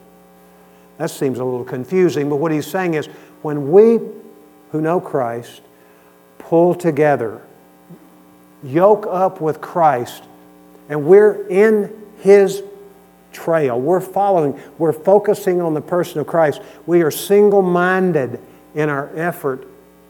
That 0.98 1.10
seems 1.10 1.38
a 1.38 1.44
little 1.44 1.64
confusing, 1.64 2.28
but 2.28 2.36
what 2.36 2.52
he's 2.52 2.66
saying 2.66 2.94
is 2.94 3.06
when 3.42 3.70
we 3.70 4.00
who 4.72 4.80
know 4.80 5.00
Christ 5.00 5.62
pull 6.38 6.74
together, 6.74 7.40
yoke 8.62 9.06
up 9.08 9.40
with 9.40 9.60
Christ, 9.60 10.24
and 10.88 11.04
we're 11.04 11.46
in 11.48 11.96
his 12.18 12.62
trail. 13.32 13.80
We're 13.80 14.00
following, 14.00 14.60
we're 14.78 14.92
focusing 14.92 15.60
on 15.60 15.74
the 15.74 15.80
person 15.80 16.20
of 16.20 16.26
Christ. 16.26 16.60
We 16.86 17.02
are 17.02 17.10
single 17.10 17.62
minded 17.62 18.40
in 18.74 18.88
our 18.88 19.10
effort 19.16 19.66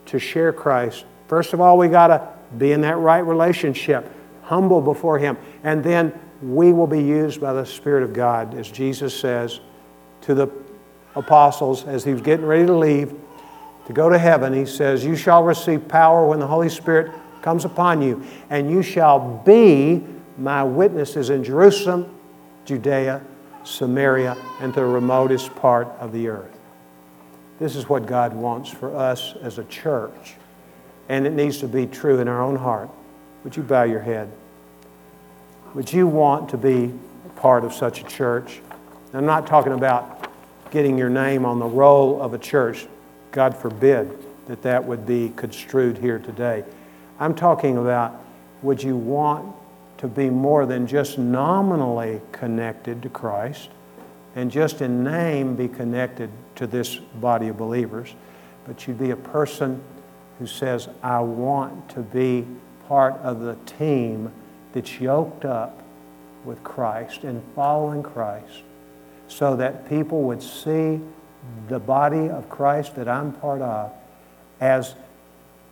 to 0.06 0.18
share 0.18 0.52
Christ. 0.52 1.04
First 1.28 1.52
of 1.52 1.60
all, 1.60 1.78
we 1.78 1.88
got 1.88 2.08
to 2.08 2.28
be 2.56 2.72
in 2.72 2.80
that 2.80 2.96
right 2.96 3.20
relationship, 3.20 4.10
humble 4.50 4.80
before 4.80 5.16
Him. 5.16 5.38
And 5.62 5.82
then 5.82 6.12
we 6.42 6.72
will 6.72 6.88
be 6.88 7.00
used 7.00 7.40
by 7.40 7.52
the 7.52 7.64
Spirit 7.64 8.02
of 8.02 8.12
God, 8.12 8.54
as 8.54 8.68
Jesus 8.68 9.18
says 9.18 9.60
to 10.22 10.34
the 10.34 10.48
apostles 11.14 11.86
as 11.86 12.04
He 12.04 12.12
was 12.12 12.20
getting 12.20 12.44
ready 12.44 12.66
to 12.66 12.76
leave 12.76 13.14
to 13.86 13.92
go 13.92 14.08
to 14.08 14.18
heaven. 14.18 14.52
He 14.52 14.66
says, 14.66 15.04
You 15.04 15.14
shall 15.14 15.44
receive 15.44 15.86
power 15.86 16.26
when 16.26 16.40
the 16.40 16.48
Holy 16.48 16.68
Spirit 16.68 17.12
comes 17.42 17.64
upon 17.64 18.02
you, 18.02 18.24
and 18.50 18.68
you 18.68 18.82
shall 18.82 19.20
be 19.46 20.04
my 20.36 20.64
witnesses 20.64 21.30
in 21.30 21.44
Jerusalem 21.44 22.12
Judea, 22.64 23.22
Samaria, 23.62 24.36
and 24.60 24.74
the 24.74 24.84
remotest 24.84 25.54
part 25.54 25.86
of 26.00 26.12
the 26.12 26.26
earth. 26.28 26.58
This 27.60 27.76
is 27.76 27.88
what 27.88 28.06
God 28.06 28.34
wants 28.34 28.68
for 28.68 28.96
us 28.96 29.34
as 29.42 29.58
a 29.58 29.64
church, 29.64 30.34
and 31.08 31.24
it 31.26 31.34
needs 31.34 31.58
to 31.58 31.68
be 31.68 31.86
true 31.86 32.18
in 32.18 32.26
our 32.26 32.42
own 32.42 32.56
heart. 32.56 32.90
Would 33.44 33.56
you 33.56 33.62
bow 33.62 33.84
your 33.84 34.00
head? 34.00 34.30
Would 35.74 35.92
you 35.92 36.06
want 36.06 36.50
to 36.50 36.56
be 36.56 36.92
part 37.36 37.64
of 37.64 37.72
such 37.72 38.00
a 38.00 38.04
church? 38.04 38.60
I'm 39.14 39.26
not 39.26 39.46
talking 39.46 39.72
about 39.72 40.30
getting 40.70 40.98
your 40.98 41.10
name 41.10 41.44
on 41.44 41.58
the 41.58 41.66
roll 41.66 42.20
of 42.20 42.34
a 42.34 42.38
church. 42.38 42.86
God 43.32 43.56
forbid 43.56 44.18
that 44.46 44.62
that 44.62 44.84
would 44.84 45.06
be 45.06 45.32
construed 45.36 45.98
here 45.98 46.18
today. 46.18 46.64
I'm 47.18 47.34
talking 47.34 47.76
about 47.76 48.14
would 48.62 48.82
you 48.82 48.96
want 48.96 49.54
to 49.98 50.08
be 50.08 50.30
more 50.30 50.66
than 50.66 50.86
just 50.86 51.18
nominally 51.18 52.20
connected 52.32 53.02
to 53.02 53.08
Christ 53.08 53.70
and 54.34 54.50
just 54.50 54.80
in 54.80 55.02
name 55.04 55.56
be 55.56 55.68
connected 55.68 56.30
to 56.56 56.66
this 56.66 56.96
body 56.96 57.48
of 57.48 57.56
believers, 57.56 58.14
but 58.66 58.86
you'd 58.86 58.98
be 58.98 59.10
a 59.10 59.16
person 59.16 59.82
who 60.38 60.46
says, 60.46 60.88
I 61.02 61.20
want 61.20 61.88
to 61.90 62.00
be 62.00 62.46
part 62.90 63.14
of 63.22 63.38
the 63.38 63.54
team 63.78 64.32
that's 64.72 65.00
yoked 65.00 65.44
up 65.44 65.80
with 66.44 66.60
Christ 66.64 67.22
and 67.22 67.40
following 67.54 68.02
Christ 68.02 68.64
so 69.28 69.54
that 69.54 69.88
people 69.88 70.22
would 70.22 70.42
see 70.42 71.00
the 71.68 71.78
body 71.78 72.28
of 72.28 72.50
Christ 72.50 72.96
that 72.96 73.06
I'm 73.06 73.32
part 73.32 73.62
of 73.62 73.92
as 74.60 74.96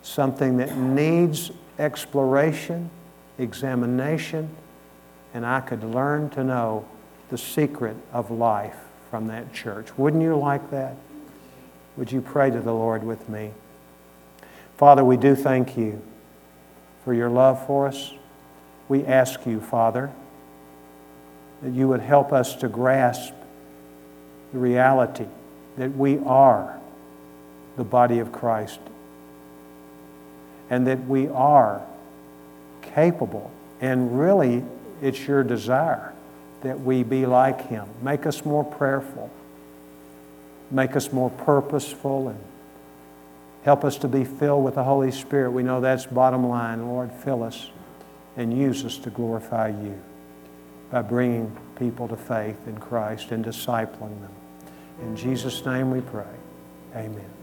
something 0.02 0.58
that 0.58 0.76
needs 0.76 1.50
exploration 1.76 2.88
examination, 3.36 4.48
and 5.34 5.44
I 5.44 5.60
could 5.60 5.82
learn 5.82 6.30
to 6.30 6.44
know 6.44 6.86
the 7.30 7.38
secret 7.38 7.96
of 8.12 8.30
life 8.30 8.76
from 9.10 9.26
that 9.26 9.52
church. 9.52 9.96
Wouldn't 9.98 10.22
you 10.22 10.36
like 10.36 10.70
that? 10.70 10.94
Would 11.96 12.12
you 12.12 12.20
pray 12.20 12.50
to 12.50 12.60
the 12.60 12.72
Lord 12.72 13.02
with 13.02 13.28
me? 13.28 13.52
Father, 14.76 15.04
we 15.04 15.16
do 15.16 15.34
thank 15.34 15.76
you 15.76 16.00
for 17.08 17.14
your 17.14 17.30
love 17.30 17.66
for 17.66 17.86
us. 17.86 18.12
We 18.86 19.02
ask 19.06 19.46
you, 19.46 19.62
Father, 19.62 20.12
that 21.62 21.72
you 21.72 21.88
would 21.88 22.02
help 22.02 22.34
us 22.34 22.54
to 22.56 22.68
grasp 22.68 23.32
the 24.52 24.58
reality 24.58 25.24
that 25.78 25.96
we 25.96 26.18
are 26.18 26.78
the 27.78 27.84
body 27.84 28.18
of 28.18 28.30
Christ 28.30 28.78
and 30.68 30.86
that 30.86 31.06
we 31.06 31.28
are 31.28 31.80
capable. 32.82 33.50
And 33.80 34.20
really, 34.20 34.62
it's 35.00 35.26
your 35.26 35.42
desire 35.42 36.12
that 36.60 36.78
we 36.78 37.04
be 37.04 37.24
like 37.24 37.68
Him. 37.68 37.88
Make 38.02 38.26
us 38.26 38.44
more 38.44 38.64
prayerful, 38.64 39.30
make 40.70 40.94
us 40.94 41.10
more 41.10 41.30
purposeful, 41.30 42.28
and 42.28 42.38
help 43.68 43.84
us 43.84 43.98
to 43.98 44.08
be 44.08 44.24
filled 44.24 44.64
with 44.64 44.76
the 44.76 44.82
Holy 44.82 45.10
Spirit. 45.10 45.50
We 45.50 45.62
know 45.62 45.78
that's 45.78 46.06
bottom 46.06 46.48
line. 46.48 46.86
Lord, 46.88 47.12
fill 47.12 47.42
us 47.42 47.68
and 48.38 48.56
use 48.56 48.82
us 48.82 48.96
to 48.96 49.10
glorify 49.10 49.68
you 49.68 50.02
by 50.90 51.02
bringing 51.02 51.54
people 51.78 52.08
to 52.08 52.16
faith 52.16 52.56
in 52.66 52.78
Christ 52.78 53.30
and 53.30 53.44
discipling 53.44 54.22
them. 54.22 54.32
In 55.02 55.14
Jesus' 55.14 55.66
name 55.66 55.90
we 55.90 56.00
pray. 56.00 56.24
Amen. 56.96 57.37